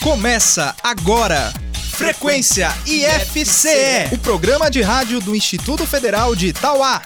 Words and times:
Começa 0.00 0.76
agora. 0.80 1.52
Frequência 1.90 2.68
IFCE, 2.86 4.14
o 4.14 4.18
programa 4.18 4.70
de 4.70 4.80
rádio 4.80 5.18
do 5.18 5.34
Instituto 5.34 5.84
Federal 5.84 6.36
de 6.36 6.48
Itauá. 6.48 7.02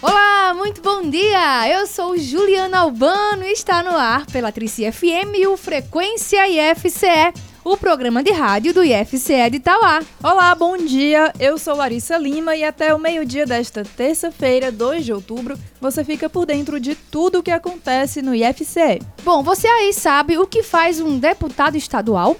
Olá, 0.00 0.54
muito 0.54 0.80
bom 0.80 1.02
dia! 1.10 1.68
Eu 1.68 1.86
sou 1.86 2.16
Juliana 2.16 2.78
Albano 2.78 3.44
e 3.44 3.52
está 3.52 3.82
no 3.82 3.90
ar 3.90 4.24
pela 4.24 4.50
Trici 4.50 4.90
FM 4.90 5.36
e 5.36 5.46
o 5.46 5.58
Frequência 5.58 6.48
IFCE, 6.48 7.34
o 7.70 7.76
programa 7.76 8.20
de 8.20 8.32
rádio 8.32 8.74
do 8.74 8.82
IFCE 8.82 9.48
de 9.48 9.58
Itauá. 9.58 10.02
Olá, 10.24 10.52
bom 10.56 10.76
dia! 10.76 11.32
Eu 11.38 11.56
sou 11.56 11.76
Larissa 11.76 12.18
Lima 12.18 12.56
e 12.56 12.64
até 12.64 12.92
o 12.92 12.98
meio-dia 12.98 13.46
desta 13.46 13.84
terça-feira, 13.84 14.72
2 14.72 15.04
de 15.04 15.12
outubro, 15.12 15.56
você 15.80 16.02
fica 16.02 16.28
por 16.28 16.44
dentro 16.44 16.80
de 16.80 16.96
tudo 16.96 17.38
o 17.38 17.42
que 17.44 17.50
acontece 17.52 18.22
no 18.22 18.34
IFCE. 18.34 19.00
Bom, 19.22 19.44
você 19.44 19.68
aí 19.68 19.92
sabe 19.92 20.36
o 20.36 20.48
que 20.48 20.64
faz 20.64 21.00
um 21.00 21.16
deputado 21.16 21.76
estadual 21.76 22.36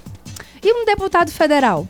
e 0.61 0.73
um 0.73 0.83
deputado 0.83 1.31
federal? 1.31 1.87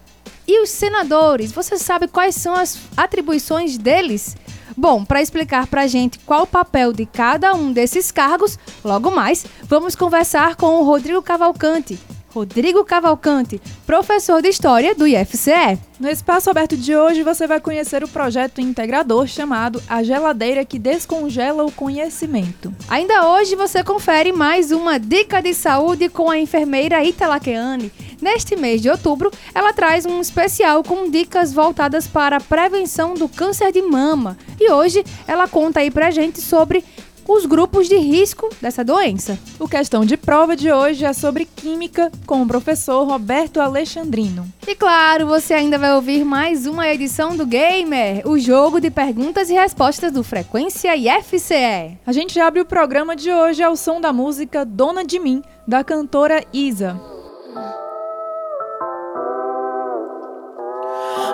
E 0.48 0.62
os 0.62 0.70
senadores, 0.70 1.52
você 1.52 1.80
sabe 1.80 2.08
quais 2.08 2.36
são 2.36 2.54
as 2.54 2.78
atribuições 2.96 3.76
deles? 3.76 4.38
Bom, 4.78 5.04
para 5.04 5.22
explicar 5.22 5.66
para 5.66 5.82
a 5.82 5.88
gente 5.88 6.20
qual 6.20 6.44
o 6.44 6.48
papel 6.48 6.94
de 6.94 7.08
cada 7.08 7.56
um 7.56 7.74
desses 7.74 8.12
cargos, 8.12 8.60
logo 8.86 9.10
mais 9.10 9.48
vamos 9.64 9.96
conversar 9.96 10.56
com 10.56 10.80
o 10.80 10.84
Rodrigo 10.84 11.24
Cavalcante. 11.24 11.98
Rodrigo 12.34 12.86
Cavalcante, 12.86 13.62
professor 13.86 14.42
de 14.42 14.48
História 14.48 14.96
do 14.96 15.06
IFCE. 15.06 15.78
No 16.00 16.10
espaço 16.10 16.50
aberto 16.50 16.78
de 16.78 16.96
hoje 16.96 17.24
você 17.24 17.46
vai 17.46 17.60
conhecer 17.60 18.06
o 18.06 18.08
projeto 18.08 18.62
integrador 18.62 19.28
chamado 19.28 19.84
A 19.88 20.02
Geladeira 20.02 20.64
que 20.64 20.80
Descongela 20.80 21.66
o 21.66 21.72
Conhecimento. 21.72 22.74
Ainda 22.88 23.30
hoje 23.30 23.56
você 23.56 23.84
confere 23.84 24.32
mais 24.32 24.72
uma 24.72 24.98
dica 24.98 25.42
de 25.42 25.54
saúde 25.54 26.08
com 26.08 26.30
a 26.30 26.40
enfermeira 26.40 27.04
Italaqueane. 27.04 27.92
Neste 28.22 28.56
mês 28.56 28.82
de 28.82 28.90
outubro, 28.90 29.32
ela 29.54 29.74
traz 29.74 30.06
um 30.06 30.22
especial 30.22 30.84
com 30.84 31.10
dicas 31.10 31.52
voltadas 31.52 32.08
para 32.08 32.38
a 32.38 32.42
prevenção 32.42 33.16
do 33.16 33.28
câncer 33.28 33.72
de 33.72 33.82
mama. 33.82 34.38
E 34.60 34.72
hoje 34.72 35.04
ela 35.28 35.48
conta 35.48 35.80
aí 35.80 35.90
pra 35.90 36.12
gente 36.12 36.40
sobre 36.40 36.86
os 37.28 37.46
grupos 37.46 37.88
de 37.88 37.98
risco 37.98 38.50
dessa 38.62 38.84
doença. 38.84 39.38
O 39.60 39.68
questão 39.68 40.06
de 40.06 40.18
prova 40.18 40.56
de 40.56 40.72
hoje 40.72 41.06
é 41.06 41.14
sobre 41.14 41.46
química 41.46 42.12
com 42.26 42.42
o 42.42 42.48
professor 42.48 43.06
Roberto 43.08 43.60
Alexandrino. 43.60 44.48
E 44.68 44.76
claro, 44.76 45.28
você 45.28 45.54
ainda 45.54 45.78
vai 45.78 45.94
ouvir 45.94 46.24
mais 46.24 46.66
uma 46.66 46.88
edição 46.88 47.36
do 47.36 47.46
Gamer, 47.46 48.28
o 48.28 48.38
jogo 48.38 48.80
de 48.80 48.90
perguntas 48.90 49.50
e 49.50 49.54
respostas 49.54 50.12
do 50.12 50.24
Frequência 50.24 50.96
IFCE. 50.96 51.98
A 52.06 52.12
gente 52.12 52.40
abre 52.40 52.62
o 52.62 52.66
programa 52.66 53.16
de 53.16 53.32
hoje 53.32 53.64
ao 53.64 53.76
som 53.76 54.02
da 54.02 54.12
música 54.12 54.66
Dona 54.66 55.04
de 55.04 55.20
Mim, 55.20 55.42
da 55.68 55.84
cantora 55.84 56.44
Isa. 56.54 57.00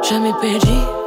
Já 0.04 0.20
me 0.20 0.34
perdi 0.36 1.07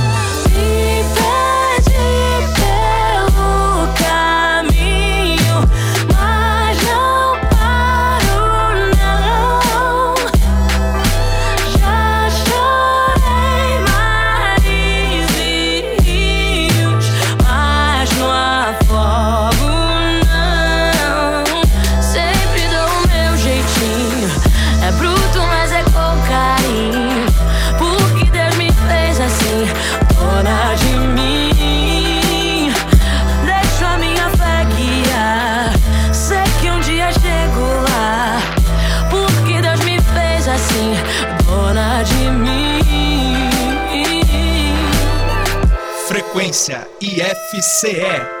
IFCE. 47.61 48.40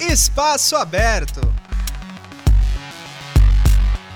Espaço 0.00 0.74
Aberto. 0.74 1.40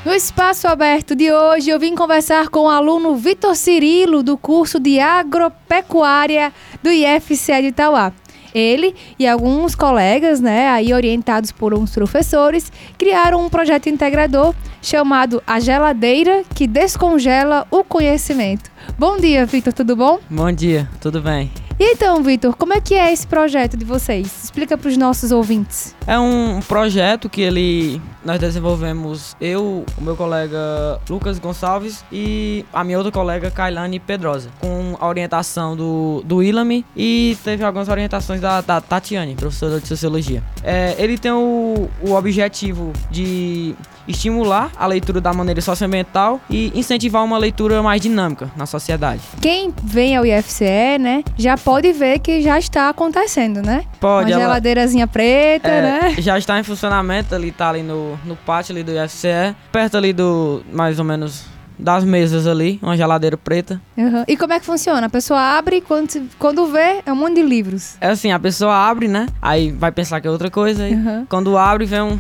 No 0.03 0.15
Espaço 0.15 0.67
Aberto 0.67 1.15
de 1.15 1.31
hoje, 1.31 1.69
eu 1.69 1.79
vim 1.79 1.95
conversar 1.95 2.49
com 2.49 2.61
o 2.61 2.71
aluno 2.71 3.17
Vitor 3.17 3.55
Cirilo, 3.55 4.23
do 4.23 4.39
curso 4.39 4.81
de 4.81 4.99
Agropecuária 4.99 6.51
do 6.83 6.89
IFCE 6.89 7.61
de 7.61 7.69
Itauá. 7.69 8.11
Ele 8.55 8.95
e 9.19 9.27
alguns 9.27 9.75
colegas, 9.75 10.41
né, 10.41 10.69
aí 10.69 10.93
orientados 10.93 11.53
por 11.53 11.75
uns 11.75 11.93
professores, 11.93 12.73
criaram 12.99 13.45
um 13.45 13.49
projeto 13.49 13.89
integrador 13.89 14.55
chamado 14.83 15.43
A 15.47 15.61
Geladeira 15.61 16.43
que 16.55 16.67
Descongela 16.67 17.67
o 17.71 17.85
Conhecimento. 17.85 18.71
Bom 18.99 19.17
dia, 19.17 19.47
Vitor, 19.47 19.73
tudo 19.73 19.95
bom? 19.97 20.19
Bom 20.29 20.51
dia, 20.53 20.89
tudo 21.01 21.21
bem. 21.21 21.51
E 21.81 21.93
então, 21.93 22.23
Vitor, 22.23 22.55
como 22.57 22.75
é 22.75 22.81
que 22.81 22.95
é 22.95 23.11
esse 23.11 23.27
projeto 23.27 23.75
de 23.75 23.87
vocês? 23.87 24.45
Explica 24.45 24.77
para 24.77 24.91
os 24.91 24.99
nossos 24.99 25.33
ouvintes. 25.33 25.97
É 26.07 26.19
um 26.19 26.61
projeto 26.61 27.27
que 27.27 27.41
ele 27.41 27.99
nós 28.23 28.39
desenvolvemos 28.39 29.35
eu, 29.41 29.87
o 29.97 30.03
meu 30.03 30.15
colega 30.15 31.01
Lucas 31.09 31.39
Gonçalves 31.39 32.05
e 32.13 32.67
a 32.71 32.85
minha 32.85 32.99
outra 32.99 33.11
colega 33.11 33.51
Kailane 33.51 33.99
Pedrosa, 33.99 34.51
com 34.61 34.95
a 35.01 35.09
orientação 35.09 35.75
do, 35.75 36.23
do 36.27 36.43
Ilami 36.43 36.85
e 36.95 37.35
teve 37.43 37.65
algumas 37.65 37.89
orientações 37.89 38.43
da, 38.43 38.61
da 38.61 38.79
Tatiane, 38.81 39.35
professora 39.35 39.81
de 39.81 39.89
Sociologia. 39.89 40.43
É, 40.63 40.95
ele 40.99 41.17
tem 41.17 41.33
o, 41.33 41.89
o 42.03 42.13
objetivo 42.13 42.93
de 43.11 43.75
estimular 44.07 44.71
a 44.77 44.87
leitura 44.87 45.21
da 45.21 45.33
maneira 45.33 45.61
socioambiental 45.61 46.41
e 46.51 46.73
incentivar 46.75 47.25
uma 47.25 47.39
leitura 47.39 47.83
mais 47.83 48.01
dinâmica 48.01 48.51
na 48.57 48.67
sociedade. 48.67 49.23
Quem 49.41 49.73
vem 49.83 50.17
ao 50.17 50.27
IFCE, 50.27 50.99
né, 50.99 51.25
já 51.39 51.57
pode 51.57 51.70
ver 51.93 52.19
que 52.19 52.41
já 52.43 52.59
está 52.59 52.89
acontecendo, 52.89 53.63
né? 53.63 53.85
Pode. 54.01 54.27
Uma 54.27 54.33
ela, 54.35 54.43
geladeirazinha 54.45 55.07
preta, 55.07 55.69
é, 55.69 55.83
né? 55.83 56.15
Já 56.19 56.39
está 56.39 56.59
em 56.59 56.63
funcionamento, 56.63 57.35
ali 57.35 57.51
tá 57.53 57.69
ali 57.71 57.83
no, 57.83 58.17
no 58.25 58.37
pátio 58.37 58.73
ali 58.75 58.83
do 58.83 58.93
IFCE, 58.93 59.55
perto 59.73 59.97
ali 59.97 60.13
do, 60.13 60.63
mais 60.73 60.99
ou 60.99 61.05
menos, 61.05 61.45
das 61.79 62.05
mesas 62.05 62.47
ali, 62.47 62.79
uma 62.83 62.97
geladeira 62.97 63.37
preta. 63.37 63.81
Uhum. 63.97 64.25
E 64.29 64.37
como 64.37 64.53
é 64.53 64.61
que 64.61 64.67
funciona? 64.67 65.07
A 65.07 65.11
pessoa 65.11 65.41
abre 65.41 65.81
quando, 65.81 66.09
quando 66.39 66.67
vê, 66.67 67.01
é 67.07 67.13
um 67.13 67.17
monte 67.17 67.37
de 67.37 67.43
livros. 67.43 67.97
É 68.01 68.09
assim, 68.09 68.33
a 68.33 68.39
pessoa 68.39 68.75
abre, 68.75 69.09
né? 69.09 69.27
Aí 69.41 69.73
vai 69.73 69.91
pensar 69.93 70.21
que 70.21 70.27
é 70.27 70.31
outra 70.31 70.51
coisa. 70.51 70.85
Aí 70.85 70.95
Uhum. 70.95 71.27
quando 71.29 71.57
abre, 71.57 71.87
vem 71.87 72.03
um 72.03 72.19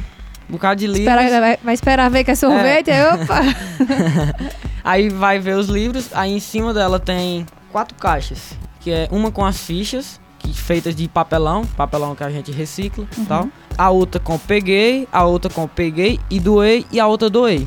bocado 0.48 0.80
de 0.80 0.86
livros. 0.86 1.06
Espera- 1.14 1.40
vai, 1.40 1.58
vai 1.62 1.74
esperar 1.74 2.10
ver 2.10 2.24
que 2.24 2.30
é 2.30 2.34
sorvete, 2.34 2.90
aí 2.90 3.02
opa! 3.14 3.40
Aí 4.82 5.10
vai 5.10 5.38
ver 5.38 5.56
os 5.56 5.68
livros. 5.68 6.08
Aí 6.14 6.32
em 6.32 6.40
cima 6.40 6.72
dela 6.72 6.98
tem 6.98 7.44
quatro 7.70 7.94
caixas. 7.96 8.52
Que 8.80 8.90
é 8.90 9.08
uma 9.10 9.30
com 9.30 9.44
as 9.44 9.58
fichas, 9.58 10.20
que, 10.38 10.52
feitas 10.54 10.94
de 10.94 11.06
papelão. 11.08 11.64
Papelão 11.76 12.14
que 12.14 12.24
a 12.24 12.30
gente 12.30 12.50
recicla 12.50 13.06
e 13.16 13.24
tal. 13.26 13.48
A 13.76 13.90
outra 13.90 14.20
com 14.20 14.38
peguei, 14.38 15.06
a 15.12 15.24
outra 15.24 15.50
com 15.50 15.66
peguei 15.68 16.18
e 16.30 16.40
doei 16.40 16.86
e 16.90 16.98
a 16.98 17.06
outra 17.06 17.30
doei. 17.30 17.66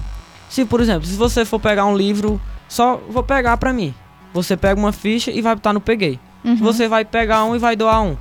Se, 0.50 0.66
por 0.66 0.82
exemplo, 0.82 1.08
se 1.08 1.16
você 1.16 1.46
for 1.46 1.60
pegar 1.60 1.86
um 1.86 1.96
livro, 1.96 2.40
só 2.68 2.98
vou 3.10 3.24
pegar 3.24 3.58
pra 3.58 3.74
mim. 3.74 3.94
Você 4.34 4.58
pega 4.58 4.80
uma 4.80 4.92
ficha 4.92 5.32
e 5.32 5.42
vai 5.42 5.56
botar 5.56 5.74
no 5.74 5.82
peguei. 5.82 6.20
Uhum. 6.44 6.56
Você 6.58 6.88
vai 6.88 7.06
pegar 7.06 7.44
um 7.46 7.56
e 7.56 7.60
vai 7.60 7.76
doar 7.76 8.02
um. 8.02 8.16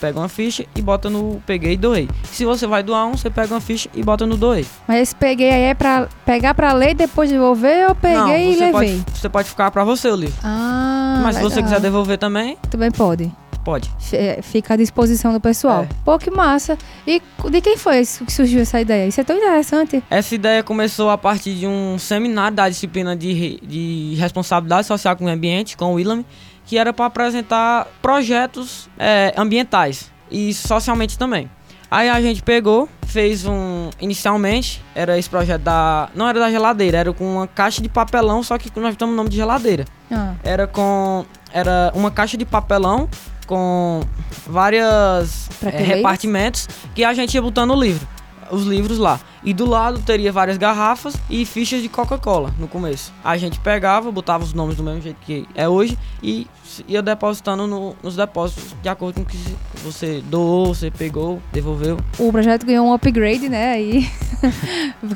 Pega 0.00 0.18
uma 0.18 0.28
ficha 0.28 0.66
e 0.74 0.82
bota 0.82 1.08
no 1.08 1.40
peguei 1.46 1.74
e 1.74 1.76
doei. 1.76 2.08
Se 2.24 2.44
você 2.44 2.66
vai 2.66 2.82
doar 2.82 3.06
um, 3.06 3.16
você 3.16 3.30
pega 3.30 3.54
uma 3.54 3.60
ficha 3.60 3.88
e 3.94 4.02
bota 4.02 4.26
no 4.26 4.36
doei. 4.36 4.66
Mas 4.88 5.02
esse 5.02 5.14
peguei 5.14 5.50
aí 5.50 5.62
é 5.62 5.74
pra 5.74 6.08
pegar 6.26 6.52
pra 6.54 6.72
ler 6.72 6.90
e 6.90 6.94
depois 6.94 7.30
devolver 7.30 7.88
ou 7.88 7.94
peguei 7.94 8.16
Não, 8.18 8.28
e 8.36 8.56
levei? 8.56 8.72
pode, 8.72 9.04
você 9.14 9.28
pode 9.28 9.48
ficar 9.48 9.70
pra 9.70 9.84
você 9.84 10.08
o 10.08 10.16
livro. 10.16 10.34
Ah, 10.42 11.20
Mas 11.22 11.36
se 11.36 11.42
você 11.42 11.56
legal. 11.56 11.70
quiser 11.70 11.80
devolver 11.80 12.18
também, 12.18 12.56
Também 12.68 12.90
pode. 12.90 13.30
pode. 13.64 13.88
É, 14.12 14.40
Fica 14.42 14.74
à 14.74 14.76
disposição 14.76 15.32
do 15.32 15.40
pessoal. 15.40 15.82
É. 15.84 15.88
Pô, 16.04 16.18
que 16.18 16.28
massa. 16.30 16.76
E 17.06 17.22
de 17.48 17.60
quem 17.60 17.76
foi 17.76 18.00
que 18.00 18.32
surgiu 18.32 18.60
essa 18.62 18.80
ideia? 18.80 19.06
Isso 19.06 19.20
é 19.20 19.24
tão 19.24 19.36
interessante. 19.36 20.02
Essa 20.10 20.34
ideia 20.34 20.62
começou 20.64 21.08
a 21.10 21.16
partir 21.18 21.54
de 21.54 21.66
um 21.68 21.96
seminário 21.98 22.56
da 22.56 22.68
disciplina 22.68 23.14
de, 23.14 23.60
de 23.62 24.14
responsabilidade 24.18 24.88
social 24.88 25.14
com 25.16 25.26
o 25.26 25.28
ambiente, 25.28 25.76
com 25.76 25.92
o 25.92 25.94
Willam, 25.94 26.24
que 26.68 26.76
era 26.76 26.92
para 26.92 27.06
apresentar 27.06 27.88
projetos 28.02 28.90
é, 28.98 29.32
ambientais 29.38 30.12
e 30.30 30.52
socialmente 30.52 31.16
também. 31.18 31.50
Aí 31.90 32.10
a 32.10 32.20
gente 32.20 32.42
pegou, 32.42 32.86
fez 33.06 33.46
um. 33.46 33.88
Inicialmente, 33.98 34.84
era 34.94 35.18
esse 35.18 35.30
projeto 35.30 35.62
da. 35.62 36.10
Não 36.14 36.28
era 36.28 36.38
da 36.38 36.50
geladeira, 36.50 36.98
era 36.98 37.12
com 37.14 37.36
uma 37.36 37.46
caixa 37.46 37.80
de 37.80 37.88
papelão, 37.88 38.42
só 38.42 38.58
que 38.58 38.70
nós 38.78 38.92
estamos 38.92 39.12
no 39.12 39.16
nome 39.16 39.30
de 39.30 39.36
geladeira. 39.36 39.86
Ah, 40.12 40.34
Era 40.44 40.66
com. 40.66 41.24
Era 41.50 41.90
uma 41.94 42.10
caixa 42.10 42.36
de 42.36 42.44
papelão 42.44 43.08
com 43.46 44.02
várias 44.46 45.48
Prateleiras? 45.58 45.96
repartimentos 45.96 46.68
que 46.94 47.02
a 47.02 47.14
gente 47.14 47.34
ia 47.34 47.40
botando 47.40 47.70
o 47.70 47.80
livro. 47.80 48.06
Os 48.50 48.64
livros 48.64 48.98
lá. 48.98 49.18
E 49.44 49.54
do 49.54 49.66
lado 49.66 50.00
teria 50.00 50.32
várias 50.32 50.56
garrafas 50.58 51.14
e 51.30 51.44
fichas 51.44 51.80
de 51.82 51.88
Coca-Cola 51.88 52.52
no 52.58 52.66
começo. 52.68 53.12
A 53.24 53.36
gente 53.36 53.58
pegava, 53.60 54.10
botava 54.10 54.42
os 54.44 54.52
nomes 54.52 54.76
do 54.76 54.82
mesmo 54.82 55.00
jeito 55.00 55.16
que 55.20 55.46
é 55.54 55.68
hoje 55.68 55.96
e 56.22 56.46
ia 56.86 57.00
depositando 57.02 57.66
no- 57.66 57.96
nos 58.02 58.16
depósitos 58.16 58.74
de 58.82 58.88
acordo 58.88 59.14
com 59.16 59.20
o 59.22 59.24
que 59.24 59.38
você 59.82 60.22
doou, 60.26 60.74
você 60.74 60.90
pegou, 60.90 61.40
devolveu. 61.52 61.98
o 62.18 62.30
projeto 62.32 62.66
ganhou 62.66 62.86
um 62.86 62.92
upgrade, 62.92 63.48
né? 63.48 63.72
Aí 63.72 64.08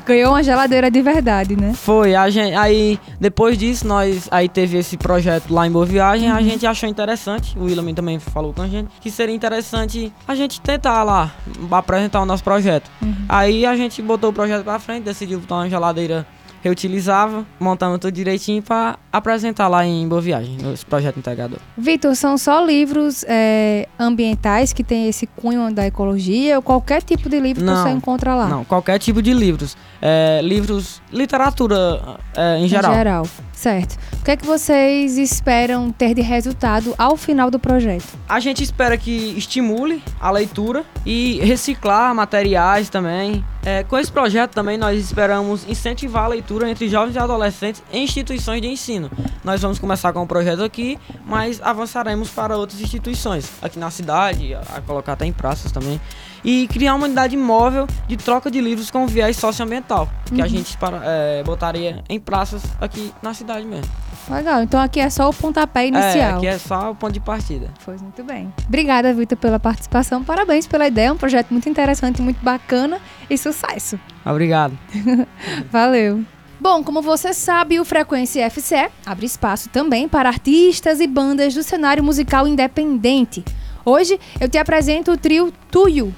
ganhou 0.05 0.31
uma 0.31 0.43
geladeira 0.43 0.89
de 0.89 1.01
verdade, 1.01 1.55
né? 1.55 1.73
Foi, 1.73 2.15
a 2.15 2.29
gente, 2.29 2.55
aí 2.55 2.99
depois 3.19 3.57
disso, 3.57 3.85
nós 3.87 4.27
aí 4.31 4.47
teve 4.49 4.77
esse 4.77 4.97
projeto 4.97 5.53
lá 5.53 5.67
em 5.67 5.71
Boa 5.71 5.85
Viagem, 5.85 6.29
Uhum. 6.29 6.35
a 6.37 6.41
gente 6.41 6.65
achou 6.65 6.87
interessante, 6.89 7.57
o 7.57 7.65
William 7.65 7.93
também 7.93 8.19
falou 8.19 8.53
com 8.53 8.61
a 8.61 8.67
gente, 8.67 8.89
que 9.01 9.11
seria 9.11 9.35
interessante 9.35 10.11
a 10.27 10.35
gente 10.35 10.59
tentar 10.61 11.03
lá 11.03 11.31
apresentar 11.71 12.21
o 12.21 12.25
nosso 12.25 12.43
projeto. 12.43 12.89
Uhum. 13.01 13.13
Aí 13.29 13.65
a 13.65 13.75
gente 13.75 14.01
botou 14.13 14.29
o 14.29 14.33
projeto 14.33 14.63
pra 14.63 14.79
frente, 14.79 15.03
decidiu 15.03 15.39
botar 15.39 15.55
uma 15.55 15.69
geladeira 15.69 16.25
reutilizável, 16.63 17.45
montamos 17.59 17.99
tudo 17.99 18.13
direitinho 18.13 18.63
pra 18.63 18.97
apresentar 19.11 19.67
lá 19.67 19.85
em 19.85 20.07
Boa 20.07 20.21
Viagem, 20.21 20.55
esse 20.73 20.85
projeto 20.85 21.17
integrador. 21.17 21.59
Vitor, 21.77 22.15
são 22.15 22.37
só 22.37 22.63
livros 22.63 23.25
é, 23.27 23.85
ambientais 23.99 24.71
que 24.71 24.81
tem 24.81 25.09
esse 25.09 25.27
cunho 25.27 25.73
da 25.73 25.85
ecologia 25.85 26.55
ou 26.55 26.61
qualquer 26.61 27.01
tipo 27.03 27.27
de 27.27 27.37
livro 27.37 27.61
que 27.61 27.69
Não, 27.69 27.83
você 27.83 27.89
encontra 27.89 28.33
lá? 28.33 28.47
Não, 28.47 28.63
qualquer 28.63 28.97
tipo 28.97 29.21
de 29.21 29.33
livros. 29.33 29.75
É, 30.01 30.39
livros, 30.41 31.01
literatura 31.11 31.99
é, 32.35 32.57
em 32.59 32.67
geral. 32.69 32.91
Em 32.91 32.95
geral. 32.95 33.27
Certo. 33.53 33.97
O 34.19 34.23
que 34.23 34.31
é 34.31 34.37
que 34.37 34.45
vocês 34.45 35.17
esperam 35.17 35.91
ter 35.91 36.13
de 36.13 36.21
resultado 36.21 36.93
ao 36.97 37.15
final 37.15 37.49
do 37.49 37.59
projeto? 37.59 38.17
A 38.27 38.39
gente 38.39 38.63
espera 38.63 38.97
que 38.97 39.37
estimule 39.37 40.03
a 40.19 40.31
leitura 40.31 40.83
e 41.05 41.39
reciclar 41.39 42.13
materiais 42.13 42.89
também. 42.89 43.43
É, 43.65 43.83
com 43.83 43.97
esse 43.97 44.11
projeto 44.11 44.51
também 44.51 44.77
nós 44.77 44.99
esperamos 44.99 45.65
incentivar 45.69 46.25
a 46.25 46.27
leitura 46.27 46.69
entre 46.69 46.89
jovens 46.89 47.15
e 47.15 47.19
adolescentes 47.19 47.81
em 47.91 48.03
instituições 48.03 48.61
de 48.61 48.67
ensino. 48.67 49.09
Nós 49.43 49.61
vamos 49.61 49.79
começar 49.79 50.11
com 50.11 50.21
o 50.21 50.27
projeto 50.27 50.63
aqui, 50.63 50.99
mas 51.25 51.61
avançaremos 51.61 52.29
para 52.29 52.57
outras 52.57 52.81
instituições 52.81 53.49
aqui 53.61 53.79
na 53.79 53.91
cidade, 53.91 54.53
a 54.53 54.81
colocar 54.81 55.13
até 55.13 55.25
em 55.25 55.31
praças 55.31 55.71
também. 55.71 56.01
E 56.43 56.67
criar 56.67 56.95
uma 56.95 57.05
unidade 57.05 57.37
móvel 57.37 57.87
de 58.07 58.17
troca 58.17 58.51
de 58.51 58.59
livros 58.59 58.91
com 58.91 59.07
viés 59.07 59.37
socioambiental, 59.37 60.09
que 60.25 60.41
a 60.41 60.47
gente 60.47 60.77
para, 60.77 61.01
é, 61.03 61.43
botaria 61.43 62.03
em 62.09 62.19
praças 62.19 62.61
aqui 62.81 63.13
na 63.21 63.33
cidade 63.33 63.65
mesmo. 63.65 63.89
Legal. 64.29 64.61
Então 64.63 64.79
aqui 64.79 64.99
é 64.99 65.09
só 65.09 65.29
o 65.29 65.33
pontapé 65.33 65.83
É, 65.83 65.87
inicial. 65.87 66.37
aqui 66.37 66.47
é 66.47 66.57
só 66.57 66.91
o 66.91 66.95
ponto 66.95 67.13
de 67.13 67.19
partida. 67.19 67.69
Pois 67.85 68.01
muito 68.01 68.23
bem. 68.23 68.53
Obrigada, 68.67 69.13
Vitor, 69.13 69.37
pela 69.37 69.59
participação. 69.59 70.23
Parabéns 70.23 70.67
pela 70.67 70.87
ideia. 70.87 71.07
É 71.07 71.11
um 71.11 71.17
projeto 71.17 71.51
muito 71.51 71.67
interessante, 71.69 72.21
muito 72.21 72.43
bacana 72.43 72.99
e 73.29 73.37
sucesso. 73.37 73.97
Obrigado. 74.25 74.77
Valeu. 75.71 76.23
Bom, 76.59 76.81
como 76.83 77.01
você 77.01 77.33
sabe, 77.33 77.79
o 77.79 77.85
Frequência 77.85 78.49
FCE 78.49 78.89
abre 79.05 79.25
espaço 79.25 79.69
também 79.69 80.07
para 80.07 80.29
artistas 80.29 80.99
e 81.01 81.07
bandas 81.07 81.53
do 81.53 81.61
cenário 81.63 82.03
musical 82.03 82.47
independente. 82.47 83.43
Hoje 83.85 84.17
eu 84.39 84.47
te 84.47 84.57
apresento 84.57 85.11
o 85.11 85.17
trio 85.17 85.51
Tuyo. 85.69 86.13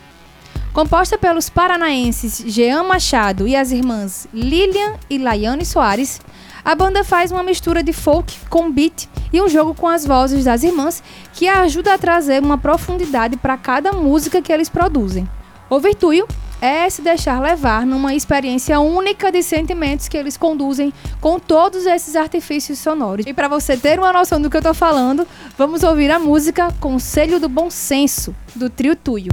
Composta 0.75 1.17
pelos 1.17 1.49
paranaenses 1.49 2.43
Jean 2.47 2.83
Machado 2.83 3.47
e 3.47 3.55
as 3.55 3.71
irmãs 3.71 4.27
Lilian 4.33 4.95
e 5.09 5.17
Laiane 5.17 5.65
Soares, 5.65 6.19
a 6.65 6.75
banda 6.75 7.01
faz 7.01 7.31
uma 7.31 7.41
mistura 7.41 7.81
de 7.81 7.93
folk 7.93 8.37
com 8.49 8.69
beat 8.69 9.07
e 9.31 9.41
um 9.41 9.47
jogo 9.47 9.73
com 9.73 9.87
as 9.87 10.05
vozes 10.05 10.43
das 10.43 10.63
irmãs 10.63 11.01
que 11.31 11.47
ajuda 11.47 11.93
a 11.93 11.97
trazer 11.97 12.43
uma 12.43 12.57
profundidade 12.57 13.37
para 13.37 13.55
cada 13.55 13.93
música 13.93 14.41
que 14.41 14.51
eles 14.51 14.67
produzem. 14.67 15.25
O 15.69 15.79
Virtuio 15.79 16.27
é 16.59 16.89
se 16.89 17.01
deixar 17.01 17.41
levar 17.41 17.85
numa 17.85 18.13
experiência 18.13 18.77
única 18.81 19.31
de 19.31 19.41
sentimentos 19.43 20.09
que 20.09 20.17
eles 20.17 20.35
conduzem 20.35 20.91
com 21.21 21.39
todos 21.39 21.85
esses 21.85 22.17
artifícios 22.17 22.79
sonoros. 22.79 23.25
E 23.25 23.33
para 23.33 23.47
você 23.47 23.77
ter 23.77 23.97
uma 23.97 24.11
noção 24.11 24.41
do 24.41 24.49
que 24.49 24.57
eu 24.57 24.61
tô 24.61 24.73
falando, 24.73 25.25
vamos 25.57 25.83
ouvir 25.83 26.11
a 26.11 26.19
música 26.19 26.67
Conselho 26.81 27.39
do 27.39 27.47
Bom 27.47 27.69
Senso, 27.69 28.35
do 28.53 28.69
Trio 28.69 28.93
Tuyo. 28.93 29.31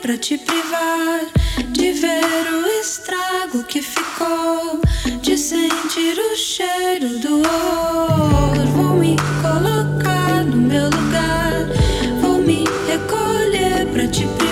Pra 0.00 0.16
te 0.16 0.38
privar 0.38 1.20
de 1.68 1.92
ver 1.92 2.52
o 2.52 2.66
estrago 2.80 3.62
que 3.64 3.82
ficou, 3.82 4.80
de 5.20 5.36
sentir 5.36 6.18
o 6.18 6.36
cheiro 6.36 7.18
do 7.18 7.40
horror. 7.40 8.66
Vou 8.74 8.96
me 8.96 9.16
colocar 9.42 10.44
no 10.44 10.56
meu 10.56 10.84
lugar, 10.84 11.68
vou 12.20 12.38
me 12.38 12.64
recolher 12.88 13.86
pra 13.92 14.06
te 14.06 14.26
privar 14.26 14.49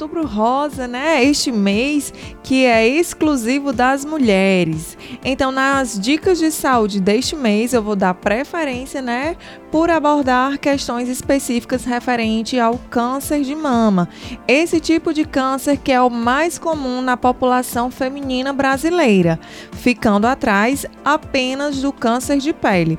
Outubro 0.00 0.26
Rosa, 0.26 0.88
né? 0.88 1.22
Este 1.22 1.52
mês 1.52 2.10
que 2.42 2.64
é 2.64 2.88
exclusivo 2.88 3.70
das 3.70 4.02
mulheres. 4.02 4.96
Então, 5.22 5.52
nas 5.52 6.00
dicas 6.00 6.38
de 6.38 6.50
saúde 6.50 7.02
deste 7.02 7.36
mês, 7.36 7.74
eu 7.74 7.82
vou 7.82 7.94
dar 7.94 8.14
preferência, 8.14 9.02
né, 9.02 9.36
por 9.70 9.90
abordar 9.90 10.58
questões 10.58 11.06
específicas 11.06 11.84
referente 11.84 12.58
ao 12.58 12.78
câncer 12.78 13.42
de 13.42 13.54
mama. 13.54 14.08
Esse 14.48 14.80
tipo 14.80 15.12
de 15.12 15.26
câncer 15.26 15.76
que 15.76 15.92
é 15.92 16.00
o 16.00 16.08
mais 16.08 16.58
comum 16.58 17.02
na 17.02 17.18
população 17.18 17.90
feminina 17.90 18.54
brasileira, 18.54 19.38
ficando 19.72 20.26
atrás 20.26 20.86
apenas 21.04 21.82
do 21.82 21.92
câncer 21.92 22.38
de 22.38 22.54
pele. 22.54 22.98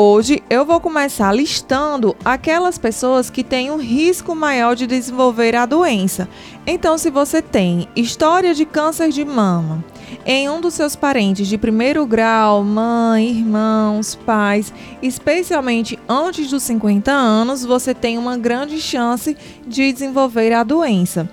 Hoje 0.00 0.40
eu 0.48 0.64
vou 0.64 0.78
começar 0.78 1.34
listando 1.34 2.14
aquelas 2.24 2.78
pessoas 2.78 3.30
que 3.30 3.42
têm 3.42 3.72
um 3.72 3.78
risco 3.78 4.32
maior 4.32 4.76
de 4.76 4.86
desenvolver 4.86 5.56
a 5.56 5.66
doença. 5.66 6.28
Então, 6.64 6.96
se 6.96 7.10
você 7.10 7.42
tem 7.42 7.88
história 7.96 8.54
de 8.54 8.64
câncer 8.64 9.08
de 9.08 9.24
mama 9.24 9.84
em 10.24 10.48
um 10.48 10.60
dos 10.60 10.74
seus 10.74 10.94
parentes 10.94 11.48
de 11.48 11.58
primeiro 11.58 12.06
grau, 12.06 12.62
mãe, 12.62 13.28
irmãos, 13.28 14.14
pais, 14.14 14.72
especialmente 15.02 15.98
antes 16.08 16.48
dos 16.48 16.62
50 16.62 17.10
anos, 17.10 17.64
você 17.64 17.92
tem 17.92 18.18
uma 18.18 18.38
grande 18.38 18.80
chance 18.80 19.36
de 19.66 19.92
desenvolver 19.92 20.52
a 20.52 20.62
doença. 20.62 21.28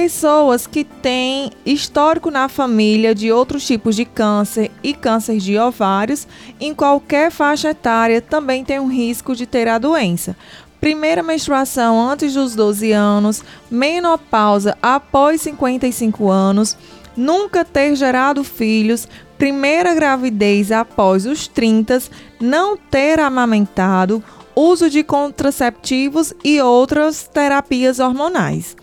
Pessoas 0.00 0.64
que 0.64 0.84
têm 0.84 1.50
histórico 1.66 2.30
na 2.30 2.48
família 2.48 3.12
de 3.12 3.32
outros 3.32 3.66
tipos 3.66 3.96
de 3.96 4.04
câncer 4.04 4.70
e 4.80 4.94
câncer 4.94 5.38
de 5.38 5.58
ovários, 5.58 6.24
em 6.60 6.72
qualquer 6.72 7.32
faixa 7.32 7.70
etária, 7.70 8.22
também 8.22 8.64
tem 8.64 8.78
um 8.78 8.86
risco 8.86 9.34
de 9.34 9.44
ter 9.44 9.66
a 9.66 9.76
doença. 9.76 10.36
Primeira 10.80 11.20
menstruação 11.20 12.00
antes 12.00 12.34
dos 12.34 12.54
12 12.54 12.92
anos, 12.92 13.42
menopausa 13.68 14.78
após 14.80 15.42
55 15.42 16.30
anos, 16.30 16.78
nunca 17.16 17.64
ter 17.64 17.96
gerado 17.96 18.44
filhos, 18.44 19.08
primeira 19.36 19.96
gravidez 19.96 20.70
após 20.70 21.26
os 21.26 21.48
30, 21.48 22.04
não 22.40 22.76
ter 22.76 23.18
amamentado, 23.18 24.22
uso 24.54 24.88
de 24.88 25.02
contraceptivos 25.02 26.32
e 26.44 26.60
outras 26.60 27.26
terapias 27.26 27.98
hormonais. 27.98 28.76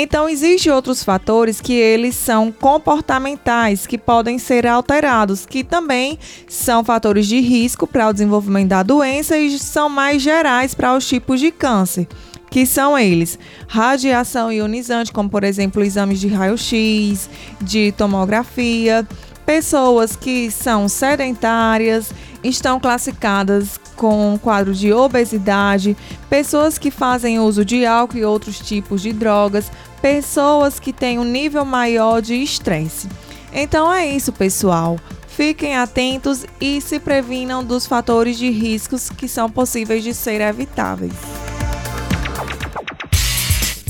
Então, 0.00 0.28
existem 0.28 0.72
outros 0.72 1.02
fatores 1.02 1.60
que 1.60 1.72
eles 1.72 2.14
são 2.14 2.52
comportamentais, 2.52 3.84
que 3.84 3.98
podem 3.98 4.38
ser 4.38 4.64
alterados, 4.64 5.44
que 5.44 5.64
também 5.64 6.16
são 6.46 6.84
fatores 6.84 7.26
de 7.26 7.40
risco 7.40 7.84
para 7.84 8.06
o 8.08 8.12
desenvolvimento 8.12 8.68
da 8.68 8.84
doença 8.84 9.36
e 9.36 9.58
são 9.58 9.88
mais 9.88 10.22
gerais 10.22 10.72
para 10.72 10.96
os 10.96 11.04
tipos 11.04 11.40
de 11.40 11.50
câncer, 11.50 12.06
que 12.48 12.64
são 12.64 12.96
eles: 12.96 13.40
radiação 13.66 14.52
ionizante, 14.52 15.10
como 15.10 15.28
por 15.28 15.42
exemplo 15.42 15.82
exames 15.82 16.20
de 16.20 16.28
raio-x, 16.28 17.28
de 17.60 17.90
tomografia, 17.90 19.04
pessoas 19.44 20.14
que 20.14 20.48
são 20.48 20.88
sedentárias, 20.88 22.12
estão 22.42 22.78
classificadas 22.78 23.78
com 23.96 24.38
quadro 24.40 24.72
de 24.74 24.92
obesidade, 24.92 25.96
pessoas 26.30 26.78
que 26.78 26.90
fazem 26.90 27.38
uso 27.38 27.64
de 27.64 27.84
álcool 27.84 28.18
e 28.18 28.24
outros 28.24 28.58
tipos 28.58 29.02
de 29.02 29.12
drogas, 29.12 29.70
pessoas 30.00 30.78
que 30.78 30.92
têm 30.92 31.18
um 31.18 31.24
nível 31.24 31.64
maior 31.64 32.22
de 32.22 32.34
estresse. 32.34 33.08
Então 33.52 33.92
é 33.92 34.06
isso, 34.06 34.32
pessoal. 34.32 34.98
Fiquem 35.26 35.76
atentos 35.76 36.44
e 36.60 36.80
se 36.80 36.98
previnam 36.98 37.62
dos 37.64 37.86
fatores 37.86 38.36
de 38.36 38.50
riscos 38.50 39.08
que 39.08 39.28
são 39.28 39.48
possíveis 39.48 40.02
de 40.02 40.12
ser 40.12 40.40
evitáveis. 40.40 41.12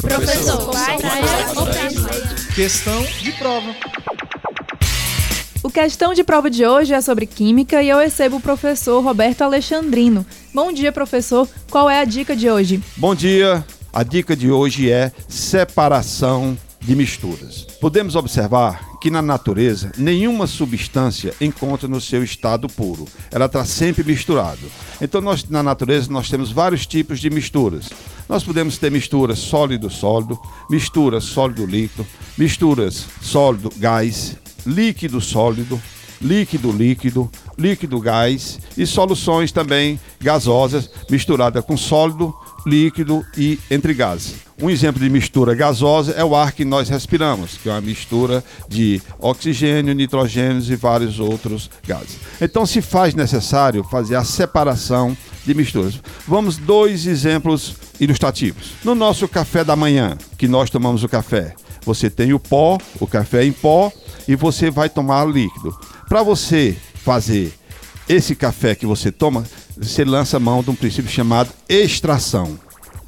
Professor, 0.01 0.71
Questão 2.55 3.03
de 3.23 3.33
prova. 3.33 3.75
Questão 5.81 6.13
de 6.13 6.25
prova 6.25 6.51
de 6.51 6.67
hoje 6.67 6.93
é 6.93 7.01
sobre 7.01 7.25
química 7.25 7.81
e 7.81 7.89
eu 7.89 7.99
recebo 7.99 8.39
o 8.39 8.41
professor 8.41 9.01
Roberto 9.01 9.43
Alexandrino. 9.43 10.27
Bom 10.53 10.73
dia, 10.73 10.91
professor. 10.91 11.49
Qual 11.71 11.89
é 11.89 12.01
a 12.01 12.05
dica 12.05 12.35
de 12.35 12.51
hoje? 12.51 12.83
Bom 12.97 13.15
dia. 13.15 13.65
A 13.93 14.03
dica 14.03 14.35
de 14.35 14.51
hoje 14.51 14.91
é 14.91 15.13
separação 15.29 16.59
de 16.81 16.97
misturas. 16.97 17.63
Podemos 17.81 18.17
observar 18.17 18.99
que 19.01 19.09
na 19.09 19.23
natureza 19.23 19.93
nenhuma 19.97 20.49
substância 20.49 21.33
encontra 21.41 21.87
no 21.87 22.01
seu 22.01 22.25
estado 22.25 22.67
puro. 22.67 23.05
Ela 23.31 23.47
está 23.47 23.65
sempre 23.65 24.03
misturada. 24.03 24.59
Então 25.01 25.21
nós 25.21 25.49
na 25.49 25.63
natureza 25.63 26.11
nós 26.11 26.29
temos 26.29 26.51
vários 26.51 26.87
tipos 26.87 27.21
de 27.21 27.31
misturas. 27.31 27.89
Nós 28.29 28.43
podemos 28.43 28.79
ter 28.79 28.91
misturas 28.91 29.39
sólido-sólido, 29.39 30.37
misturas 30.69 31.23
sólido-líquido, 31.23 32.05
misturas 32.37 33.07
sólido-gás, 33.23 34.37
líquido-sólido, 34.69 35.81
líquido-líquido, 36.21 37.31
líquido-gás 37.57 38.59
e 38.77 38.87
soluções 38.87 39.51
também 39.51 39.99
gasosas 40.21 40.91
misturadas 41.09 41.65
com 41.65 41.77
sólido, 41.77 42.35
líquido 42.67 43.25
e 43.37 43.59
entre 43.71 43.95
gases. 43.95 44.35
Um 44.61 44.69
exemplo 44.69 45.01
de 45.01 45.09
mistura 45.09 45.55
gasosa 45.55 46.13
é 46.13 46.25
o 46.25 46.35
ar 46.35 46.53
que 46.53 46.65
nós 46.65 46.89
respiramos, 46.89 47.57
que 47.63 47.69
é 47.69 47.73
uma 47.73 47.81
mistura 47.81 48.45
de 48.69 49.01
oxigênio, 49.19 49.95
nitrogênios 49.95 50.69
e 50.69 50.75
vários 50.77 51.21
outros 51.21 51.71
gases. 51.87 52.19
Então 52.41 52.67
se 52.67 52.83
faz 52.83 53.15
necessário 53.15 53.85
fazer 53.85 54.17
a 54.17 54.25
separação 54.25 55.17
de 55.47 55.55
misturas. 55.55 56.01
Vamos 56.27 56.57
dois 56.59 57.07
exemplos 57.07 57.77
ilustrativos. 58.01 58.73
No 58.85 58.95
nosso 58.95 59.29
café 59.29 59.63
da 59.63 59.77
manhã, 59.77 60.19
que 60.37 60.49
nós 60.49 60.69
tomamos 60.69 61.05
o 61.05 61.09
café, 61.09 61.55
você 61.85 62.11
tem 62.11 62.33
o 62.35 62.41
pó, 62.41 62.77
o 63.01 63.07
café 63.07 63.45
em 63.45 63.53
pó 63.53 63.93
e 64.29 64.37
você 64.37 64.71
vai 64.71 64.91
tomar 64.91 65.25
líquido. 65.25 65.75
Para 66.07 66.23
você 66.23 66.77
fazer 66.95 67.53
esse 68.07 68.35
café 68.35 68.75
que 68.75 68.87
você 68.87 69.11
toma, 69.11 69.45
você 69.77 70.05
lança 70.05 70.39
mão 70.39 70.63
de 70.63 70.71
um 70.71 70.75
princípio 70.75 71.11
chamado 71.11 71.51
extração, 71.69 72.59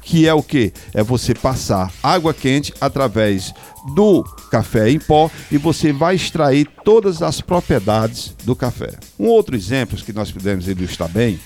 que 0.01 0.27
é 0.27 0.33
o 0.33 0.41
que? 0.41 0.73
É 0.93 1.03
você 1.03 1.35
passar 1.35 1.91
água 2.01 2.33
quente 2.33 2.73
através 2.81 3.53
do 3.95 4.23
café 4.49 4.89
em 4.89 4.99
pó 4.99 5.29
e 5.51 5.57
você 5.57 5.93
vai 5.93 6.15
extrair 6.15 6.67
todas 6.83 7.21
as 7.21 7.39
propriedades 7.39 8.35
do 8.43 8.55
café. 8.55 8.91
Um 9.19 9.27
outro 9.27 9.55
exemplo 9.55 9.97
que 9.97 10.13
nós 10.13 10.31
podemos 10.31 10.67
ilustrar 10.67 11.09
bem 11.09 11.39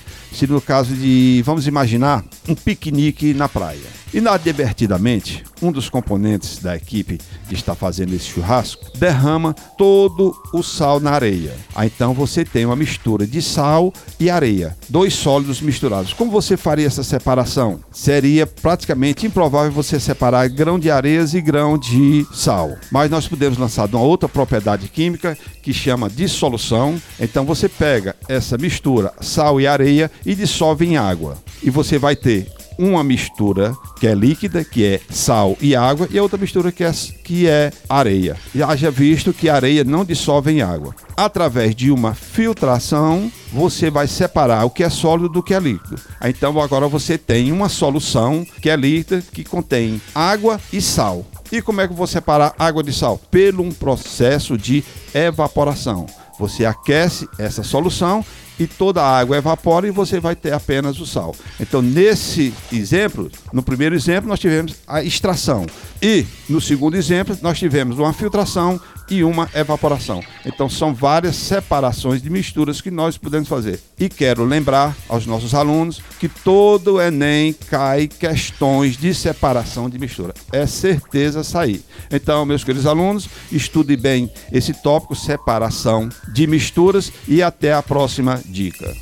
no 0.44 0.60
caso 0.60 0.92
de, 0.92 1.40
vamos 1.46 1.68
imaginar, 1.68 2.24
um 2.48 2.54
piquenique 2.54 3.32
na 3.32 3.48
praia. 3.48 3.96
Inadvertidamente, 4.12 5.44
um 5.60 5.72
dos 5.72 5.90
componentes 5.90 6.58
da 6.58 6.76
equipe 6.76 7.18
que 7.48 7.54
está 7.54 7.74
fazendo 7.74 8.14
esse 8.14 8.26
churrasco 8.26 8.86
derrama 8.96 9.52
todo 9.76 10.34
o 10.52 10.62
sal 10.62 11.00
na 11.00 11.10
areia. 11.10 11.52
Aí 11.74 11.90
então 11.94 12.14
você 12.14 12.44
tem 12.44 12.64
uma 12.64 12.76
mistura 12.76 13.26
de 13.26 13.42
sal 13.42 13.92
e 14.18 14.30
areia, 14.30 14.76
dois 14.88 15.12
sólidos 15.12 15.60
misturados. 15.60 16.12
Como 16.12 16.30
você 16.30 16.56
faria 16.56 16.86
essa 16.86 17.02
separação? 17.02 17.80
Seria 17.92 18.46
praticamente 18.46 19.26
improvável 19.26 19.72
você 19.72 19.98
separar 19.98 20.48
grão 20.48 20.78
de 20.78 20.90
areias 20.90 21.34
e 21.34 21.40
grão 21.40 21.76
de 21.76 22.26
sal. 22.32 22.76
Mas 22.90 23.10
nós 23.10 23.28
podemos 23.28 23.58
lançar 23.58 23.86
uma 23.88 24.00
outra 24.00 24.28
propriedade 24.28 24.88
química 24.88 25.36
que 25.62 25.74
chama 25.74 26.08
dissolução. 26.08 27.00
Então 27.20 27.44
você 27.44 27.68
pega 27.68 28.14
essa 28.28 28.56
mistura 28.56 29.12
sal 29.20 29.60
e 29.60 29.66
areia 29.66 30.10
e 30.26 30.34
dissolve 30.34 30.84
em 30.84 30.96
água. 30.96 31.38
E 31.62 31.70
você 31.70 31.98
vai 31.98 32.16
ter 32.16 32.52
uma 32.78 33.02
mistura 33.02 33.74
que 33.98 34.06
é 34.06 34.14
líquida, 34.14 34.62
que 34.62 34.84
é 34.84 35.00
sal 35.08 35.56
e 35.60 35.74
água, 35.74 36.06
e 36.10 36.18
a 36.18 36.22
outra 36.22 36.38
mistura 36.38 36.70
que 36.70 36.84
é, 36.84 36.92
que 37.24 37.46
é 37.46 37.72
areia. 37.88 38.36
E 38.54 38.62
haja 38.62 38.90
visto 38.90 39.32
que 39.32 39.48
areia 39.48 39.84
não 39.84 40.04
dissolve 40.04 40.52
em 40.52 40.60
água. 40.60 40.94
Através 41.16 41.74
de 41.74 41.90
uma 41.90 42.12
filtração, 42.12 43.32
você 43.50 43.90
vai 43.90 44.06
separar 44.06 44.64
o 44.64 44.70
que 44.70 44.82
é 44.82 44.90
sólido 44.90 45.28
do 45.28 45.42
que 45.42 45.54
é 45.54 45.60
líquido. 45.60 45.96
Então 46.22 46.60
agora 46.60 46.86
você 46.88 47.16
tem 47.16 47.50
uma 47.50 47.68
solução 47.68 48.46
que 48.60 48.68
é 48.68 48.76
líquida, 48.76 49.22
que 49.32 49.44
contém 49.44 50.00
água 50.14 50.60
e 50.72 50.80
sal. 50.80 51.24
E 51.50 51.62
como 51.62 51.80
é 51.80 51.88
que 51.88 51.94
vou 51.94 52.06
separar 52.06 52.54
água 52.58 52.82
de 52.82 52.92
sal? 52.92 53.18
Pelo 53.30 53.62
um 53.62 53.70
processo 53.70 54.58
de 54.58 54.84
evaporação. 55.14 56.06
Você 56.38 56.66
aquece 56.66 57.26
essa 57.38 57.62
solução 57.62 58.22
e 58.58 58.66
toda 58.66 59.02
a 59.02 59.18
água 59.18 59.36
evapora 59.36 59.86
e 59.86 59.90
você 59.90 60.20
vai 60.20 60.34
ter 60.34 60.52
apenas 60.52 60.98
o 61.00 61.06
sal. 61.06 61.34
Então, 61.60 61.82
nesse 61.82 62.52
exemplo, 62.72 63.30
no 63.52 63.62
primeiro 63.62 63.94
exemplo, 63.94 64.28
nós 64.28 64.40
tivemos 64.40 64.74
a 64.86 65.02
extração. 65.02 65.66
E 66.02 66.26
no 66.48 66.60
segundo 66.60 66.96
exemplo, 66.96 67.36
nós 67.42 67.58
tivemos 67.58 67.98
uma 67.98 68.12
filtração 68.12 68.80
e 69.10 69.22
uma 69.22 69.48
evaporação. 69.54 70.22
Então, 70.44 70.68
são 70.68 70.94
várias 70.94 71.36
separações 71.36 72.20
de 72.20 72.28
misturas 72.28 72.80
que 72.80 72.90
nós 72.90 73.16
podemos 73.16 73.48
fazer. 73.48 73.80
E 73.98 74.08
quero 74.08 74.44
lembrar 74.44 74.96
aos 75.08 75.26
nossos 75.26 75.54
alunos 75.54 76.00
que 76.18 76.28
todo 76.28 77.00
Enem 77.00 77.52
cai 77.52 78.08
questões 78.08 78.96
de 78.96 79.14
separação 79.14 79.88
de 79.88 79.98
mistura. 79.98 80.34
É 80.52 80.66
certeza 80.66 81.44
sair. 81.44 81.82
Então, 82.10 82.44
meus 82.44 82.64
queridos 82.64 82.86
alunos, 82.86 83.28
estude 83.50 83.96
bem 83.96 84.30
esse 84.52 84.74
tópico, 84.74 85.14
separação 85.14 86.08
de 86.32 86.46
misturas, 86.46 87.12
e 87.28 87.42
até 87.42 87.72
a 87.72 87.82
próxima 87.82 88.40
dica. 88.46 88.94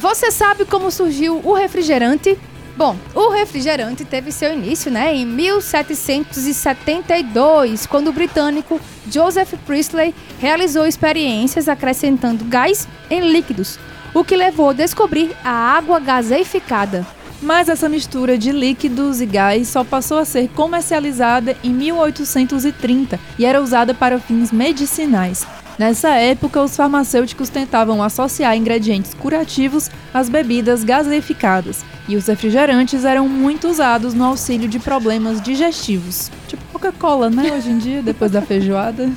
Você 0.00 0.30
sabe 0.30 0.64
como 0.64 0.90
surgiu 0.90 1.42
o 1.44 1.52
refrigerante? 1.52 2.38
Bom, 2.76 2.96
o 3.14 3.28
refrigerante 3.28 4.04
teve 4.04 4.32
seu 4.32 4.52
início 4.54 4.90
né, 4.90 5.14
em 5.14 5.24
1772, 5.26 7.86
quando 7.86 8.08
o 8.08 8.12
britânico 8.12 8.80
Joseph 9.10 9.52
Priestley 9.66 10.14
realizou 10.38 10.86
experiências 10.86 11.68
acrescentando 11.68 12.46
gás 12.46 12.88
em 13.10 13.30
líquidos, 13.30 13.78
o 14.14 14.24
que 14.24 14.34
levou 14.34 14.70
a 14.70 14.72
descobrir 14.72 15.36
a 15.44 15.50
água 15.50 16.00
gaseificada. 16.00 17.06
Mas 17.42 17.68
essa 17.68 17.86
mistura 17.88 18.38
de 18.38 18.52
líquidos 18.52 19.20
e 19.20 19.26
gás 19.26 19.68
só 19.68 19.84
passou 19.84 20.18
a 20.18 20.24
ser 20.24 20.48
comercializada 20.48 21.54
em 21.62 21.74
1830 21.74 23.20
e 23.38 23.44
era 23.44 23.60
usada 23.60 23.92
para 23.94 24.18
fins 24.18 24.50
medicinais. 24.52 25.46
Nessa 25.80 26.10
época, 26.10 26.62
os 26.62 26.76
farmacêuticos 26.76 27.48
tentavam 27.48 28.02
associar 28.02 28.54
ingredientes 28.54 29.14
curativos 29.14 29.88
às 30.12 30.28
bebidas 30.28 30.84
gaseificadas, 30.84 31.82
e 32.06 32.16
os 32.16 32.26
refrigerantes 32.26 33.06
eram 33.06 33.26
muito 33.26 33.66
usados 33.66 34.12
no 34.12 34.24
auxílio 34.24 34.68
de 34.68 34.78
problemas 34.78 35.40
digestivos. 35.40 36.30
Tipo 36.46 36.62
Coca-Cola, 36.70 37.30
né, 37.30 37.50
hoje 37.56 37.70
em 37.70 37.78
dia, 37.78 38.02
depois 38.02 38.30
da 38.30 38.42
feijoada. 38.42 39.10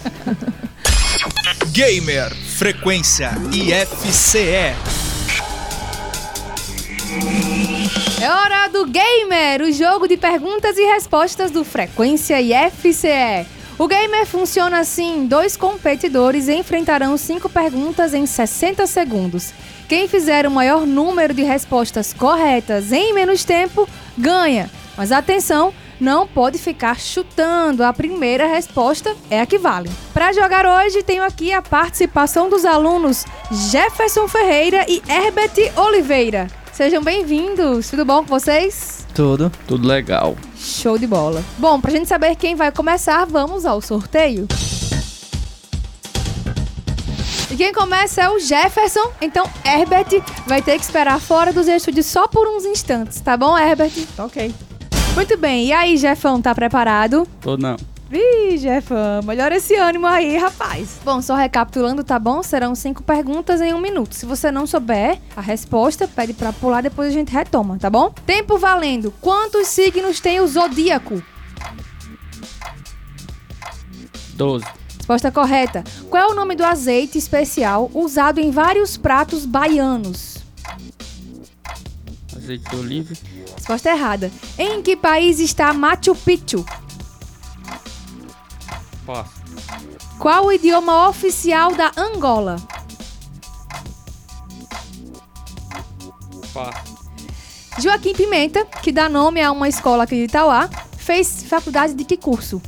Gamer 1.73 2.33
Frequência 2.33 3.31
IFCE. 3.51 4.73
É 8.21 8.29
hora 8.29 8.69
do 8.69 8.85
Gamer, 8.85 9.63
o 9.63 9.71
jogo 9.73 10.07
de 10.07 10.15
perguntas 10.15 10.77
e 10.77 10.85
respostas 10.85 11.51
do 11.51 11.65
Frequência 11.65 12.39
IFCE. 12.41 13.45
O 13.77 13.87
Gamer 13.87 14.25
funciona 14.25 14.79
assim: 14.79 15.25
dois 15.25 15.57
competidores 15.57 16.47
enfrentarão 16.47 17.17
cinco 17.17 17.49
perguntas 17.49 18.13
em 18.13 18.25
60 18.25 18.85
segundos. 18.85 19.51
Quem 19.89 20.07
fizer 20.07 20.45
o 20.45 20.51
maior 20.51 20.85
número 20.85 21.33
de 21.33 21.43
respostas 21.43 22.13
corretas 22.13 22.91
em 22.91 23.13
menos 23.13 23.43
tempo 23.43 23.87
ganha. 24.17 24.69
Mas 24.95 25.11
atenção, 25.11 25.73
não 25.99 26.27
pode 26.27 26.59
ficar 26.59 26.99
chutando. 26.99 27.83
A 27.83 27.91
primeira 27.91 28.47
resposta 28.47 29.15
é 29.29 29.41
a 29.41 29.45
que 29.45 29.57
vale. 29.57 29.89
Para 30.13 30.31
jogar 30.33 30.65
hoje, 30.65 31.01
tenho 31.01 31.23
aqui 31.23 31.51
a 31.51 31.61
participação 31.61 32.49
dos 32.49 32.65
alunos 32.65 33.25
Jefferson 33.71 34.27
Ferreira 34.27 34.85
e 34.87 35.01
Herbert 35.09 35.73
Oliveira. 35.75 36.47
Sejam 36.71 37.03
bem-vindos. 37.03 37.89
Tudo 37.89 38.05
bom 38.05 38.23
com 38.23 38.27
vocês? 38.27 39.07
Tudo. 39.15 39.51
Tudo 39.67 39.87
legal. 39.87 40.35
Show 40.63 40.97
de 40.97 41.05
bola. 41.05 41.43
Bom, 41.57 41.81
pra 41.81 41.91
gente 41.91 42.07
saber 42.07 42.37
quem 42.37 42.55
vai 42.55 42.71
começar, 42.71 43.25
vamos 43.25 43.65
ao 43.65 43.81
sorteio. 43.81 44.47
E 47.51 47.55
quem 47.55 47.73
começa 47.73 48.21
é 48.21 48.29
o 48.29 48.39
Jefferson, 48.39 49.11
então 49.21 49.47
Herbert 49.63 50.23
vai 50.47 50.61
ter 50.61 50.79
que 50.79 50.85
esperar 50.85 51.19
fora 51.19 51.51
dos 51.51 51.67
estúdios 51.67 52.05
só 52.05 52.27
por 52.27 52.47
uns 52.47 52.65
instantes, 52.65 53.19
tá 53.19 53.35
bom, 53.35 53.57
Herbert? 53.57 53.91
Tá 54.15 54.25
ok. 54.25 54.55
Muito 55.13 55.37
bem, 55.37 55.67
e 55.67 55.73
aí, 55.73 55.97
Jefão, 55.97 56.41
tá 56.41 56.55
preparado? 56.55 57.27
Tô 57.41 57.57
não. 57.57 57.75
Ih, 58.15 58.57
Jefão, 58.57 59.23
melhora 59.23 59.55
esse 59.55 59.75
ânimo 59.75 60.05
aí, 60.05 60.37
rapaz. 60.37 60.99
Bom, 61.03 61.19
só 61.19 61.35
recapitulando, 61.35 62.03
tá 62.03 62.19
bom? 62.19 62.43
Serão 62.43 62.75
cinco 62.75 63.01
perguntas 63.01 63.59
em 63.59 63.73
um 63.73 63.79
minuto. 63.79 64.13
Se 64.13 64.25
você 64.25 64.51
não 64.51 64.67
souber 64.67 65.19
a 65.35 65.41
resposta, 65.41 66.07
pede 66.07 66.33
pra 66.33 66.53
pular, 66.53 66.81
depois 66.81 67.09
a 67.09 67.11
gente 67.11 67.33
retoma, 67.33 67.79
tá 67.79 67.89
bom? 67.89 68.13
Tempo 68.25 68.59
valendo. 68.59 69.11
Quantos 69.19 69.67
signos 69.67 70.19
tem 70.19 70.39
o 70.39 70.47
zodíaco? 70.47 71.23
12. 74.35 74.65
Resposta 74.97 75.31
correta. 75.31 75.83
Qual 76.09 76.21
é 76.21 76.31
o 76.31 76.35
nome 76.35 76.55
do 76.55 76.63
azeite 76.63 77.17
especial 77.17 77.89
usado 77.95 78.39
em 78.39 78.51
vários 78.51 78.95
pratos 78.95 79.43
baianos? 79.43 80.37
Azeite 82.35 82.69
de 82.69 82.75
oliva. 82.75 83.13
Resposta 83.55 83.89
errada. 83.89 84.31
Em 84.57 84.81
que 84.83 84.95
país 84.95 85.39
está 85.39 85.73
Machu 85.73 86.15
Picchu? 86.15 86.63
Passo. 89.05 89.31
Qual 90.17 90.45
o 90.45 90.51
idioma 90.51 91.09
oficial 91.09 91.75
da 91.75 91.91
Angola? 91.97 92.55
Passo. 96.53 96.93
Joaquim 97.79 98.13
Pimenta, 98.13 98.65
que 98.65 98.91
dá 98.91 99.09
nome 99.09 99.41
a 99.41 99.51
uma 99.51 99.67
escola 99.67 100.03
aqui 100.03 100.15
de 100.15 100.23
Itauá, 100.23 100.69
fez 100.97 101.43
faculdade 101.43 101.93
de 101.93 102.05
que 102.05 102.15
curso? 102.15 102.61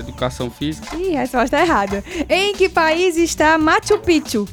Educação 0.00 0.50
física. 0.50 0.96
Ih, 0.96 1.10
resposta 1.10 1.60
errada. 1.60 2.02
Em 2.28 2.54
que 2.54 2.68
país 2.68 3.16
está 3.16 3.56
Machu 3.58 3.98
Picchu? 3.98 4.48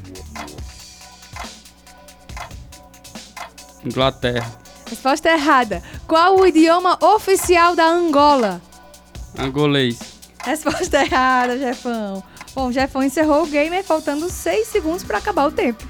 Inglaterra. 3.84 4.61
Resposta 4.92 5.30
errada. 5.30 5.82
Qual 6.06 6.38
o 6.38 6.46
idioma 6.46 6.98
oficial 7.02 7.78
da 7.78 7.88
Angola? 7.88 8.62
Angolês. 9.40 9.98
Resposta 10.44 11.00
errada, 11.06 11.58
Jefão. 11.58 12.22
Bom, 12.54 12.68
o 12.68 12.74
Jefão 12.74 13.02
encerrou 13.02 13.44
o 13.44 13.48
gamer 13.48 13.86
faltando 13.86 14.30
6 14.30 14.68
segundos 14.68 15.02
para 15.02 15.18
acabar 15.18 15.48
o 15.48 15.52
tempo. 15.52 15.88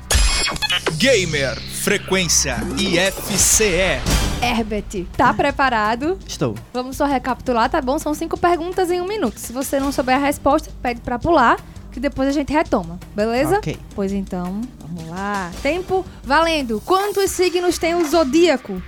Gamer 0.98 1.60
Frequência 1.60 2.58
IFCE. 2.78 4.00
Herbert, 4.40 5.08
tá 5.18 5.34
preparado? 5.34 6.20
Estou. 6.28 6.54
Vamos 6.72 6.96
só 6.96 7.06
recapitular, 7.06 7.72
tá 7.72 7.82
bom? 7.82 7.98
São 7.98 8.14
cinco 8.14 8.38
perguntas 8.38 8.92
em 8.92 9.02
um 9.02 9.08
minuto. 9.08 9.40
Se 9.40 9.52
você 9.52 9.80
não 9.80 9.92
souber 9.92 10.16
a 10.16 10.20
resposta, 10.20 10.72
pede 10.80 11.02
pra 11.02 11.18
pular, 11.18 11.60
que 11.92 12.00
depois 12.00 12.30
a 12.30 12.32
gente 12.32 12.52
retoma, 12.52 13.00
beleza? 13.16 13.58
Ok. 13.58 13.78
Pois 13.94 14.12
então, 14.12 14.62
vamos 14.80 15.10
lá. 15.10 15.52
Tempo 15.62 16.06
valendo. 16.24 16.82
Quantos 16.86 17.32
signos 17.32 17.78
tem 17.78 17.94
o 17.96 18.08
zodíaco? 18.08 18.82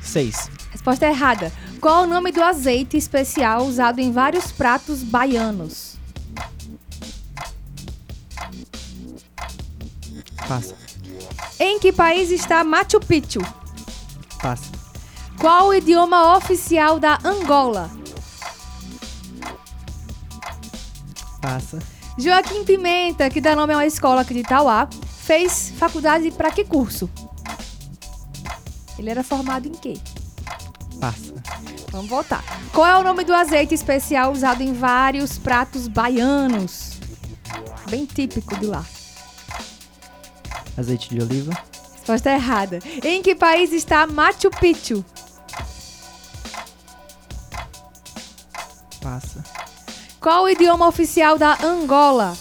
Seis. 0.00 0.50
Resposta 0.70 1.06
errada. 1.06 1.52
Qual 1.80 2.04
o 2.04 2.06
nome 2.06 2.32
do 2.32 2.42
azeite 2.42 2.96
especial 2.96 3.64
usado 3.64 4.00
em 4.00 4.10
vários 4.10 4.50
pratos 4.50 5.02
baianos? 5.02 5.96
Passa. 10.48 10.74
Em 11.58 11.78
que 11.78 11.92
país 11.92 12.30
está 12.30 12.64
Machu 12.64 13.00
Picchu? 13.00 13.40
Passa. 14.40 14.72
Qual 15.38 15.68
o 15.68 15.74
idioma 15.74 16.36
oficial 16.36 16.98
da 16.98 17.18
Angola? 17.24 17.90
Passa. 21.40 21.93
Joaquim 22.16 22.64
Pimenta, 22.64 23.28
que 23.28 23.40
dá 23.40 23.56
nome 23.56 23.74
a 23.74 23.78
uma 23.78 23.86
escola 23.86 24.20
aqui 24.20 24.34
de 24.34 24.40
Itauá, 24.40 24.88
fez 25.24 25.72
faculdade 25.76 26.30
para 26.30 26.50
que 26.50 26.64
curso? 26.64 27.10
Ele 28.98 29.10
era 29.10 29.24
formado 29.24 29.66
em 29.66 29.72
quê? 29.72 29.94
Passa. 31.00 31.34
Vamos 31.90 32.08
voltar. 32.08 32.42
Qual 32.72 32.86
é 32.86 32.98
o 32.98 33.02
nome 33.02 33.24
do 33.24 33.34
azeite 33.34 33.74
especial 33.74 34.32
usado 34.32 34.62
em 34.62 34.72
vários 34.72 35.38
pratos 35.38 35.88
baianos? 35.88 36.98
Bem 37.90 38.06
típico 38.06 38.56
de 38.58 38.66
lá. 38.66 38.84
Azeite 40.76 41.08
de 41.08 41.20
oliva. 41.20 41.52
Resposta 41.92 42.30
errada. 42.30 42.78
Em 43.02 43.22
que 43.22 43.34
país 43.34 43.72
está 43.72 44.06
Machu 44.06 44.50
Picchu? 44.50 45.04
Passa. 49.00 49.53
Qual 50.24 50.44
o 50.44 50.48
idioma 50.48 50.88
oficial 50.88 51.36
da 51.36 51.58
Angola? 51.62 52.34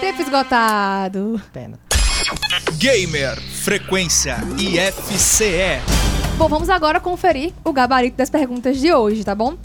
Tempo 0.00 0.22
esgotado. 0.22 1.38
Pena. 1.52 1.78
Gamer 2.78 3.38
Frequência 3.38 4.38
IFCE. 4.58 5.82
Bom, 6.38 6.48
vamos 6.48 6.70
agora 6.70 6.98
conferir 6.98 7.52
o 7.62 7.70
gabarito 7.70 8.16
das 8.16 8.30
perguntas 8.30 8.78
de 8.78 8.94
hoje, 8.94 9.22
tá 9.22 9.34
bom? 9.34 9.58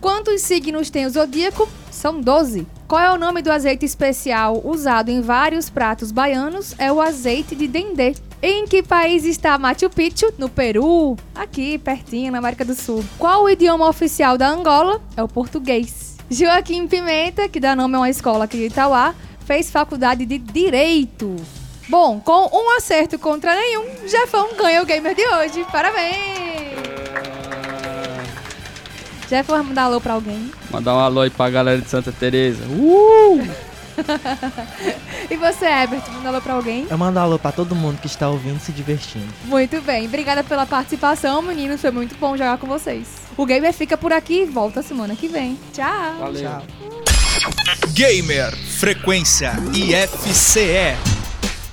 Quantos 0.00 0.42
signos 0.42 0.90
tem 0.90 1.06
o 1.06 1.10
zodíaco? 1.10 1.68
São 1.90 2.20
12. 2.20 2.68
Qual 2.86 3.00
é 3.00 3.10
o 3.10 3.18
nome 3.18 3.42
do 3.42 3.50
azeite 3.50 3.84
especial 3.84 4.62
usado 4.64 5.10
em 5.10 5.22
vários 5.22 5.68
pratos 5.68 6.12
baianos? 6.12 6.76
É 6.78 6.92
o 6.92 7.00
azeite 7.00 7.56
de 7.56 7.66
dendê. 7.66 8.14
Em 8.44 8.66
que 8.66 8.82
país 8.82 9.24
está 9.24 9.56
Machu 9.56 9.88
Picchu? 9.88 10.34
No 10.36 10.48
Peru, 10.48 11.16
aqui 11.32 11.78
pertinho, 11.78 12.32
na 12.32 12.38
América 12.38 12.64
do 12.64 12.74
Sul. 12.74 13.04
Qual 13.16 13.44
o 13.44 13.48
idioma 13.48 13.88
oficial 13.88 14.36
da 14.36 14.48
Angola? 14.48 15.00
É 15.16 15.22
o 15.22 15.28
português. 15.28 16.16
Joaquim 16.28 16.88
Pimenta, 16.88 17.48
que 17.48 17.60
dá 17.60 17.76
nome 17.76 17.94
a 17.94 17.98
uma 18.00 18.10
escola 18.10 18.46
aqui 18.46 18.56
de 18.56 18.64
Itauá, 18.64 19.14
fez 19.46 19.70
faculdade 19.70 20.26
de 20.26 20.38
Direito. 20.38 21.36
Bom, 21.88 22.18
com 22.18 22.50
um 22.52 22.76
acerto 22.76 23.16
contra 23.16 23.54
nenhum, 23.54 24.08
Jefão 24.08 24.48
ganha 24.56 24.82
o 24.82 24.86
gamer 24.86 25.14
de 25.14 25.24
hoje. 25.24 25.64
Parabéns! 25.70 26.72
Jefão 29.30 29.54
vai 29.54 29.64
mandar 29.64 29.84
alô 29.84 30.00
pra 30.00 30.14
alguém. 30.14 30.50
Mandar 30.68 30.96
um 30.96 30.98
alô 30.98 31.20
aí 31.20 31.30
pra 31.30 31.48
galera 31.48 31.80
de 31.80 31.88
Santa 31.88 32.10
Teresa. 32.10 32.64
Uh! 32.64 33.71
E 35.30 35.36
você, 35.36 35.64
Herbert, 35.64 36.02
manda 36.12 36.28
alô 36.28 36.40
pra 36.40 36.54
alguém? 36.54 36.86
Eu 36.90 36.98
mando 36.98 37.18
alô 37.18 37.38
pra 37.38 37.52
todo 37.52 37.74
mundo 37.74 37.98
que 38.00 38.06
está 38.06 38.28
ouvindo 38.28 38.58
e 38.58 38.60
se 38.60 38.72
divertindo. 38.72 39.32
Muito 39.44 39.80
bem, 39.80 40.06
obrigada 40.06 40.44
pela 40.44 40.66
participação, 40.66 41.40
meninos. 41.40 41.80
Foi 41.80 41.90
muito 41.90 42.14
bom 42.16 42.36
jogar 42.36 42.58
com 42.58 42.66
vocês. 42.66 43.06
O 43.36 43.46
Gamer 43.46 43.72
fica 43.72 43.96
por 43.96 44.12
aqui 44.12 44.42
e 44.42 44.46
volta 44.46 44.82
semana 44.82 45.16
que 45.16 45.28
vem. 45.28 45.58
Tchau! 45.72 46.16
Valeu. 46.18 46.42
Tchau. 46.42 46.62
Gamer 47.94 48.54
Frequência 48.56 49.52
IFCE. 49.72 51.11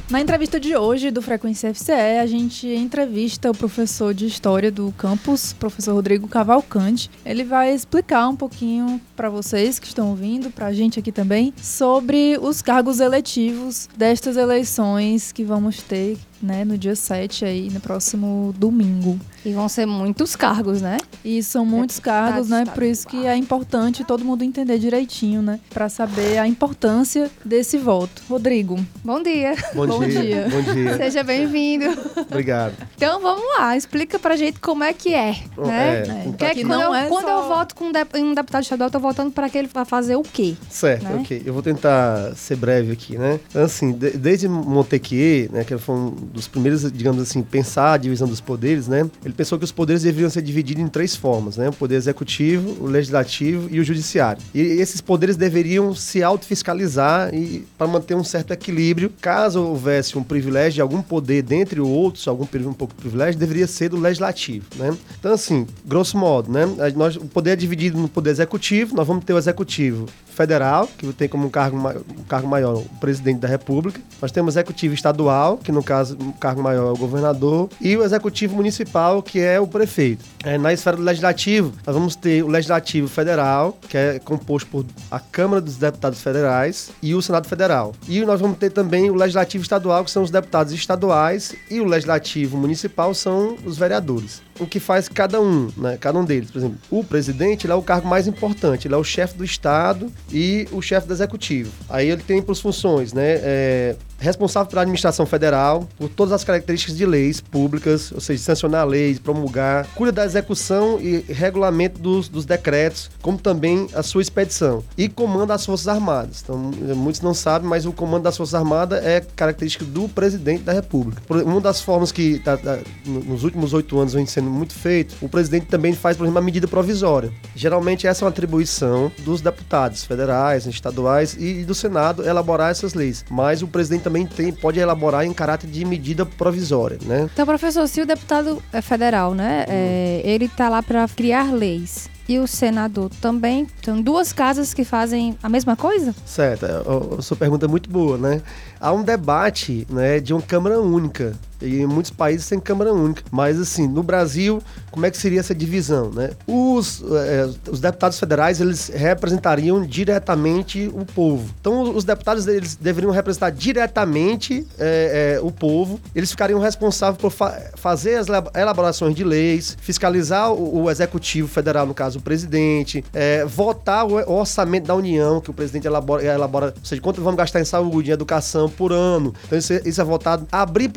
Na 0.10 0.20
entrevista 0.20 0.60
de 0.60 0.76
hoje 0.76 1.12
do 1.12 1.22
Frequência 1.22 1.72
FCE, 1.72 2.18
a 2.20 2.26
gente 2.26 2.68
entrevista 2.68 3.52
o 3.52 3.54
professor 3.56 4.12
de 4.12 4.26
História 4.26 4.72
do 4.72 4.92
campus, 4.98 5.54
professor 5.54 5.94
Rodrigo 5.94 6.28
Cavalcante. 6.28 7.12
Ele 7.24 7.44
vai 7.44 7.72
explicar 7.72 8.28
um 8.28 8.36
pouquinho 8.36 9.00
para 9.16 9.30
vocês 9.30 9.78
que 9.78 9.86
estão 9.86 10.10
ouvindo, 10.10 10.50
para 10.50 10.66
a 10.66 10.74
gente 10.74 10.98
aqui 10.98 11.12
também, 11.12 11.54
sobre 11.62 12.40
os 12.42 12.60
cargos 12.60 13.00
eletivos 13.00 13.88
destas 13.96 14.36
eleições 14.36 15.32
que 15.32 15.44
vamos 15.44 15.84
ter 15.84 16.18
né, 16.42 16.64
no 16.66 16.78
dia 16.78 16.96
7 16.96 17.46
aí, 17.46 17.70
no 17.70 17.80
próximo 17.80 18.54
domingo. 18.58 19.20
E 19.46 19.54
vão 19.54 19.70
ser 19.70 19.86
muitos 19.86 20.36
cargos, 20.36 20.82
né? 20.82 20.98
E 21.24 21.42
são 21.42 21.66
muitos 21.66 21.96
Deputado 21.98 22.26
cargos, 22.32 22.50
né? 22.50 22.66
Por 22.66 22.84
isso 22.84 23.08
que 23.08 23.26
é 23.26 23.36
importante 23.36 24.04
todo 24.04 24.24
mundo 24.26 24.44
entender 24.44 24.78
direitinho, 24.80 25.42
né? 25.42 25.60
Para 25.70 25.88
saber 25.88 26.38
a 26.38 26.48
importância 26.48 27.32
desse 27.44 27.78
voto. 27.78 28.22
Rodrigo, 28.30 28.78
Bom 29.04 29.22
dia. 29.24 29.56
Bom, 29.74 29.88
Bom 29.88 30.00
dia. 30.00 30.22
dia. 30.22 30.48
Bom 30.50 30.62
dia. 30.74 30.98
Seja 30.98 31.24
bem-vindo. 31.24 31.86
Obrigado. 32.30 32.74
Então 32.96 33.22
vamos 33.22 33.44
lá, 33.58 33.76
explica 33.78 34.20
pra 34.20 34.36
gente 34.36 34.60
como 34.60 34.84
é 34.84 34.94
que 34.94 35.14
é, 35.14 35.38
né? 35.58 36.04
É, 36.04 36.28
é 36.30 36.32
que 36.38 36.56
que 36.56 36.62
quando, 36.66 36.70
não 36.72 36.82
eu, 36.84 36.96
é 36.96 37.08
quando 37.08 37.26
só- 37.26 37.42
eu 37.44 37.48
voto 37.48 37.76
com 37.76 37.86
um 37.86 37.90
um 38.30 38.34
deputado 38.34 38.64
estadual, 38.64 38.88
eu 38.88 38.92
tô 38.92 39.00
votando 39.00 39.32
para 39.32 39.50
que 39.50 39.58
ele 39.58 39.70
vai 39.74 39.86
fazer 39.86 40.16
o 40.16 40.22
quê? 40.22 40.56
Certo, 40.70 41.04
Né? 41.04 41.16
ok. 41.22 41.42
Eu 41.46 41.54
vou 41.54 41.62
tentar 41.64 42.36
ser 42.36 42.56
breve 42.58 42.92
aqui, 42.92 43.18
né? 43.18 43.40
Então, 43.50 43.64
Assim, 43.64 43.92
de- 43.94 44.12
desde 44.18 44.48
Montesquieu, 44.50 45.50
né, 45.52 45.64
que 45.64 45.74
ele 45.74 45.82
foi 45.82 45.96
um 45.96 46.10
dos 46.34 46.48
primeiros, 46.48 46.92
digamos 46.92 47.22
assim, 47.22 47.42
pensar 47.42 47.94
a 47.94 47.98
divisão 47.98 48.28
dos 48.28 48.42
poderes, 48.42 48.88
né? 48.88 49.10
Ele 49.24 49.34
pensou 49.34 49.58
que 49.58 49.66
os 49.66 49.72
poderes 49.72 50.04
deveriam 50.04 50.30
ser 50.30 50.42
divididos 50.42 50.84
em 50.84 50.88
três 50.88 51.16
formas, 51.16 51.58
né? 51.58 51.70
O 51.70 51.74
poder 51.74 51.96
executivo, 51.96 52.78
o 52.84 52.88
legislativo 52.88 53.68
e 53.72 53.80
o 53.80 53.84
judiciário. 53.84 54.42
E 54.54 54.60
esses 54.60 55.02
poderes 55.02 55.36
deveriam 55.36 55.94
se 55.94 56.24
autofiscalizar 56.24 57.34
e 57.34 57.66
para 57.78 57.88
manter 57.88 58.16
um 58.16 58.24
certo 58.24 58.52
equilíbrio. 58.52 59.12
Caso 59.22 59.62
houvesse 59.62 60.18
um 60.18 60.24
privilégio 60.24 60.76
de 60.76 60.82
algum 60.82 61.02
poder 61.02 61.42
dentre 61.42 61.80
outros, 61.80 62.28
algum 62.28 62.48
um 62.66 62.74
pouco 62.74 62.94
de 62.94 63.02
privilégio, 63.02 63.40
deveria 63.40 63.68
ser 63.68 63.90
do 63.90 63.98
legislativo, 63.98 64.66
né? 64.76 64.96
Então 65.20 65.34
assim, 65.34 65.68
grosso 65.86 66.18
modo, 66.18 66.52
né? 66.52 66.66
Nós, 66.96 67.16
o 67.16 67.26
poder 67.26 67.52
é 67.52 67.56
dividido 67.56 67.98
no 67.98 68.08
poder 68.08 68.32
executivo, 68.32 68.96
nós 68.96 69.08
vamos 69.08 69.24
ter 69.24 69.34
o 69.34 69.38
executivo 69.38 70.06
federal, 70.40 70.88
que 70.98 71.12
tem 71.12 71.28
como 71.28 71.48
um 71.48 71.50
cargo, 71.50 71.76
um 71.78 72.24
cargo 72.24 72.48
maior 72.48 72.78
o 72.78 72.86
presidente 73.02 73.40
da 73.40 73.48
república. 73.48 74.00
Nós 74.22 74.32
temos 74.32 74.56
executivo 74.56 74.94
estadual, 74.94 75.58
que 75.58 75.70
no 75.70 75.84
caso 75.84 76.16
o 76.16 76.32
cargo 76.32 76.64
maior 76.64 76.88
é 76.88 76.92
o 76.94 76.96
governador, 76.96 77.70
e 77.82 77.98
o 77.98 78.04
executivo 78.06 78.56
municipal, 78.56 79.22
que 79.22 79.42
é 79.42 79.60
o 79.60 79.68
prefeito. 79.68 80.24
É, 80.46 80.58
na 80.58 80.72
esfera 80.72 80.96
do 80.96 81.04
legislativo, 81.04 81.74
nós 81.86 81.94
vamos 81.94 82.16
ter 82.16 82.42
o 82.42 82.48
legislativo 82.48 83.10
federal, 83.10 83.78
que 83.90 83.98
é 83.98 84.20
composto 84.20 84.70
por 84.70 84.86
a 85.12 85.20
Câmara 85.20 85.60
dos 85.60 85.76
Deputados 85.76 86.22
Federais 86.22 86.92
e 87.02 87.14
o 87.14 87.22
Senado 87.22 87.50
Federal. 87.50 87.94
E 88.08 88.22
nós 88.22 88.40
vamos 88.40 88.58
ter 88.58 88.70
também 88.70 89.10
o 89.10 89.16
legislativo 89.16 89.62
estadual, 89.62 90.06
que 90.06 90.12
são 90.12 90.24
os 90.24 90.32
deputados 90.32 90.72
estaduais, 90.72 91.54
e 91.70 91.82
o 91.82 91.86
legislativo 91.86 92.56
municipal 92.56 93.14
são 93.14 93.58
os 93.66 93.78
vereadores. 93.78 94.42
O 94.58 94.66
que 94.66 94.80
faz 94.80 95.08
cada 95.08 95.40
um, 95.40 95.70
né? 95.78 95.98
Cada 96.00 96.20
um 96.20 96.26
deles. 96.26 96.52
Por 96.52 96.58
exemplo, 96.60 96.78
o 96.90 97.04
presidente 97.04 97.70
é 97.70 97.76
o 97.76 97.82
cargo 97.82 98.08
mais 98.08 98.28
importante, 98.28 98.88
ele 98.88 98.96
é 98.96 98.98
o 98.98 99.04
chefe 99.04 99.38
do 99.38 99.44
Estado 99.44 100.12
e 100.32 100.68
o 100.72 100.82
chefe 100.82 101.08
do 101.08 101.14
executivo. 101.14 101.72
Aí 101.90 102.10
ele 102.10 102.22
tem 102.22 102.42
por 102.42 102.56
funções, 102.56 103.14
né? 103.14 103.40
É, 103.42 103.96
responsável 104.20 104.70
pela 104.70 104.82
administração 104.82 105.26
federal, 105.26 105.88
por 105.98 106.10
todas 106.10 106.34
as 106.34 106.44
características 106.44 106.96
de 106.98 107.06
leis 107.06 107.40
públicas, 107.42 108.12
ou 108.12 108.20
seja, 108.22 108.44
sancionar 108.44 108.86
leis, 108.86 109.20
promulgar, 109.20 109.88
cuida 109.96 110.12
da 110.12 110.26
execução 110.26 111.00
e 111.00 111.24
regulamento 111.32 112.00
dos, 112.00 112.28
dos 112.30 112.46
decretos, 112.46 113.10
como 113.22 113.38
também 113.38 113.88
a 113.94 114.04
sua 114.04 114.22
expedição. 114.22 114.84
E 114.98 115.08
comanda 115.08 115.54
as 115.54 115.66
Forças 115.66 115.88
Armadas. 115.88 116.42
Então, 116.44 116.58
muitos 116.58 117.22
não 117.22 117.34
sabem, 117.34 117.68
mas 117.68 117.86
o 117.86 117.92
comando 117.92 118.24
das 118.24 118.36
Forças 118.38 118.56
Armadas 118.56 119.04
é 119.04 119.22
característica 119.36 119.86
do 119.86 120.08
presidente 120.10 120.64
da 120.64 120.74
República. 120.74 121.22
Uma 121.30 121.62
das 121.62 121.82
formas 121.82 122.12
que 122.12 122.40
tá- 122.40 122.58
tá, 122.58 122.80
no- 123.06 123.24
nos 123.24 123.44
últimos 123.44 123.74
oito 123.74 123.98
anos 124.00 124.14
vem 124.14 124.26
sendo 124.26 124.50
muito 124.50 124.74
feito, 124.74 125.16
o 125.22 125.30
presidente 125.30 125.66
também 125.68 125.94
faz, 125.94 126.18
por 126.18 126.24
exemplo, 126.24 126.40
uma 126.40 126.46
medida 126.46 126.68
provisória. 126.68 127.32
Geralmente 127.56 128.08
essa 128.08 128.24
é 128.24 128.26
uma 128.26 128.30
atribuição 128.30 129.12
dos 129.20 129.42
deputados 129.42 130.04
federais, 130.04 130.66
estaduais 130.66 131.36
e 131.40 131.64
do 131.64 131.74
Senado 131.76 132.26
elaborar 132.28 132.72
essas 132.72 132.94
leis. 132.94 133.24
Mas 133.30 133.62
o 133.62 133.68
presidente 133.68 134.04
também 134.10 134.26
tem, 134.26 134.52
pode 134.52 134.80
elaborar 134.80 135.24
em 135.24 135.32
caráter 135.32 135.70
de 135.70 135.86
medida 135.86 136.26
provisória, 136.26 136.98
né? 137.06 137.30
Então, 137.32 137.46
professor, 137.46 137.88
se 137.88 138.02
o 138.02 138.06
deputado 138.08 138.62
é 138.74 138.82
federal, 138.82 139.36
né, 139.36 139.66
é, 139.70 140.22
ele 140.26 140.50
tá 140.50 140.68
lá 140.68 140.82
para 140.82 141.08
criar 141.08 141.54
leis 141.54 142.10
e 142.28 142.40
o 142.40 142.48
senador 142.48 143.12
também, 143.22 143.68
são 143.84 144.02
duas 144.02 144.34
casas 144.34 144.74
que 144.74 144.84
fazem 144.84 145.38
a 145.44 145.48
mesma 145.48 145.76
coisa? 145.76 146.16
Certo, 146.26 146.66
é, 146.66 147.18
a 147.20 147.22
sua 147.22 147.38
pergunta 147.38 147.66
é 147.66 147.70
muito 147.70 147.88
boa, 147.88 148.18
né? 148.18 148.42
Há 148.82 148.92
um 148.92 149.04
debate 149.04 149.86
né, 149.90 150.20
de 150.20 150.34
uma 150.34 150.42
Câmara 150.42 150.82
Única. 150.82 151.36
E 151.62 151.80
em 151.82 151.86
muitos 151.88 152.12
países 152.12 152.48
tem 152.48 152.60
Câmara 152.60 152.94
Única. 152.94 153.24
Mas, 153.32 153.60
assim, 153.60 153.88
no 153.88 154.02
Brasil, 154.04 154.62
como 154.92 155.06
é 155.06 155.12
que 155.12 155.18
seria 155.18 155.40
essa 155.40 155.54
divisão, 155.56 156.10
né? 156.12 156.32
Os, 156.48 157.02
eh, 157.02 157.50
os 157.70 157.80
deputados 157.80 158.20
federais, 158.20 158.60
eles 158.62 158.90
representariam 158.94 159.82
diretamente 159.86 160.90
o 160.94 161.06
povo. 161.06 161.50
Então, 161.60 161.96
os 161.96 162.04
deputados, 162.04 162.48
eles 162.48 162.76
deveriam 162.76 163.12
representar 163.12 163.50
diretamente 163.52 164.66
eh, 164.78 165.36
eh, 165.38 165.40
o 165.42 165.52
povo. 165.52 166.00
Eles 166.16 166.32
ficariam 166.32 166.60
responsáveis 166.60 167.20
por 167.22 167.32
fa- 167.32 167.58
fazer 167.76 168.16
as 168.16 168.28
elab- 168.28 168.50
elaborações 168.56 169.16
de 169.16 169.24
leis, 169.24 169.78
fiscalizar 169.82 170.52
o, 170.52 170.84
o 170.84 170.92
executivo 170.92 171.48
federal, 171.48 171.86
no 171.86 171.94
caso, 171.94 172.20
o 172.20 172.22
presidente, 172.22 173.04
votar 173.48 174.06
o, 174.06 174.16
o 174.16 174.34
orçamento 174.40 174.88
da 174.88 174.96
União, 174.96 175.40
que 175.42 175.50
o 175.50 175.54
presidente 175.54 175.88
elabora, 175.88 176.24
elabora 176.24 176.74
ou 176.78 176.86
seja, 176.86 177.02
quanto 177.02 177.22
vamos 177.22 177.38
gastar 177.38 177.60
em 177.62 177.66
saúde, 177.66 178.10
em 178.10 178.14
educação 178.14 178.70
por 178.70 178.92
ano. 178.92 179.34
Então, 179.46 179.58
isso, 179.58 179.74
é- 179.74 179.82
isso 179.86 180.02
é 180.02 180.04
votado. 180.04 180.48
Abrir 180.52 180.90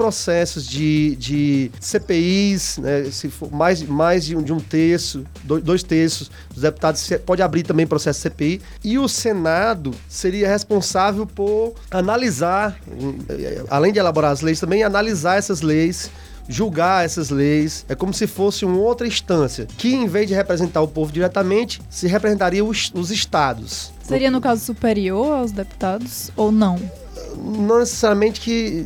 processos 0.53 0.67
de, 0.67 1.17
de 1.17 1.71
CPIs, 1.81 2.79
né, 2.79 3.05
se 3.11 3.29
for 3.29 3.51
mais, 3.51 3.83
mais 3.83 4.25
de 4.25 4.37
um, 4.37 4.43
de 4.43 4.53
um 4.53 4.61
terço, 4.61 5.25
dois, 5.45 5.63
dois 5.63 5.83
terços 5.83 6.31
dos 6.53 6.63
deputados, 6.63 7.09
pode 7.25 7.43
abrir 7.43 7.63
também 7.63 7.87
processo 7.87 8.21
CPI. 8.21 8.61
E 8.85 8.99
o 8.99 9.09
Senado 9.09 9.93
seria 10.09 10.49
responsável 10.49 11.27
por 11.27 11.75
analisar, 11.91 12.79
além 13.71 13.93
de 13.93 13.99
elaborar 13.99 14.33
as 14.33 14.41
leis, 14.41 14.61
também 14.61 14.83
analisar 14.83 15.39
essas 15.39 15.63
leis 15.63 16.11
julgar 16.49 17.05
essas 17.05 17.31
leis. 17.31 17.87
É 17.89 17.95
como 17.95 18.13
se 18.13 18.27
fosse 18.27 18.65
uma 18.65 18.77
outra 18.77 19.07
instância 19.07 19.65
que, 19.79 19.95
em 19.95 20.09
vez 20.09 20.27
de 20.27 20.35
representar 20.35 20.83
o 20.83 20.89
povo 20.89 21.13
diretamente, 21.13 21.81
se 21.89 22.09
representaria 22.09 22.65
os, 22.65 22.91
os 22.95 23.13
estados. 23.13 23.93
Seria, 24.03 24.29
no 24.29 24.41
caso, 24.41 24.63
superior 24.63 25.33
aos 25.39 25.53
deputados 25.53 26.33
ou 26.37 26.51
não? 26.51 26.81
Não 27.37 27.79
necessariamente 27.79 28.41
que 28.41 28.85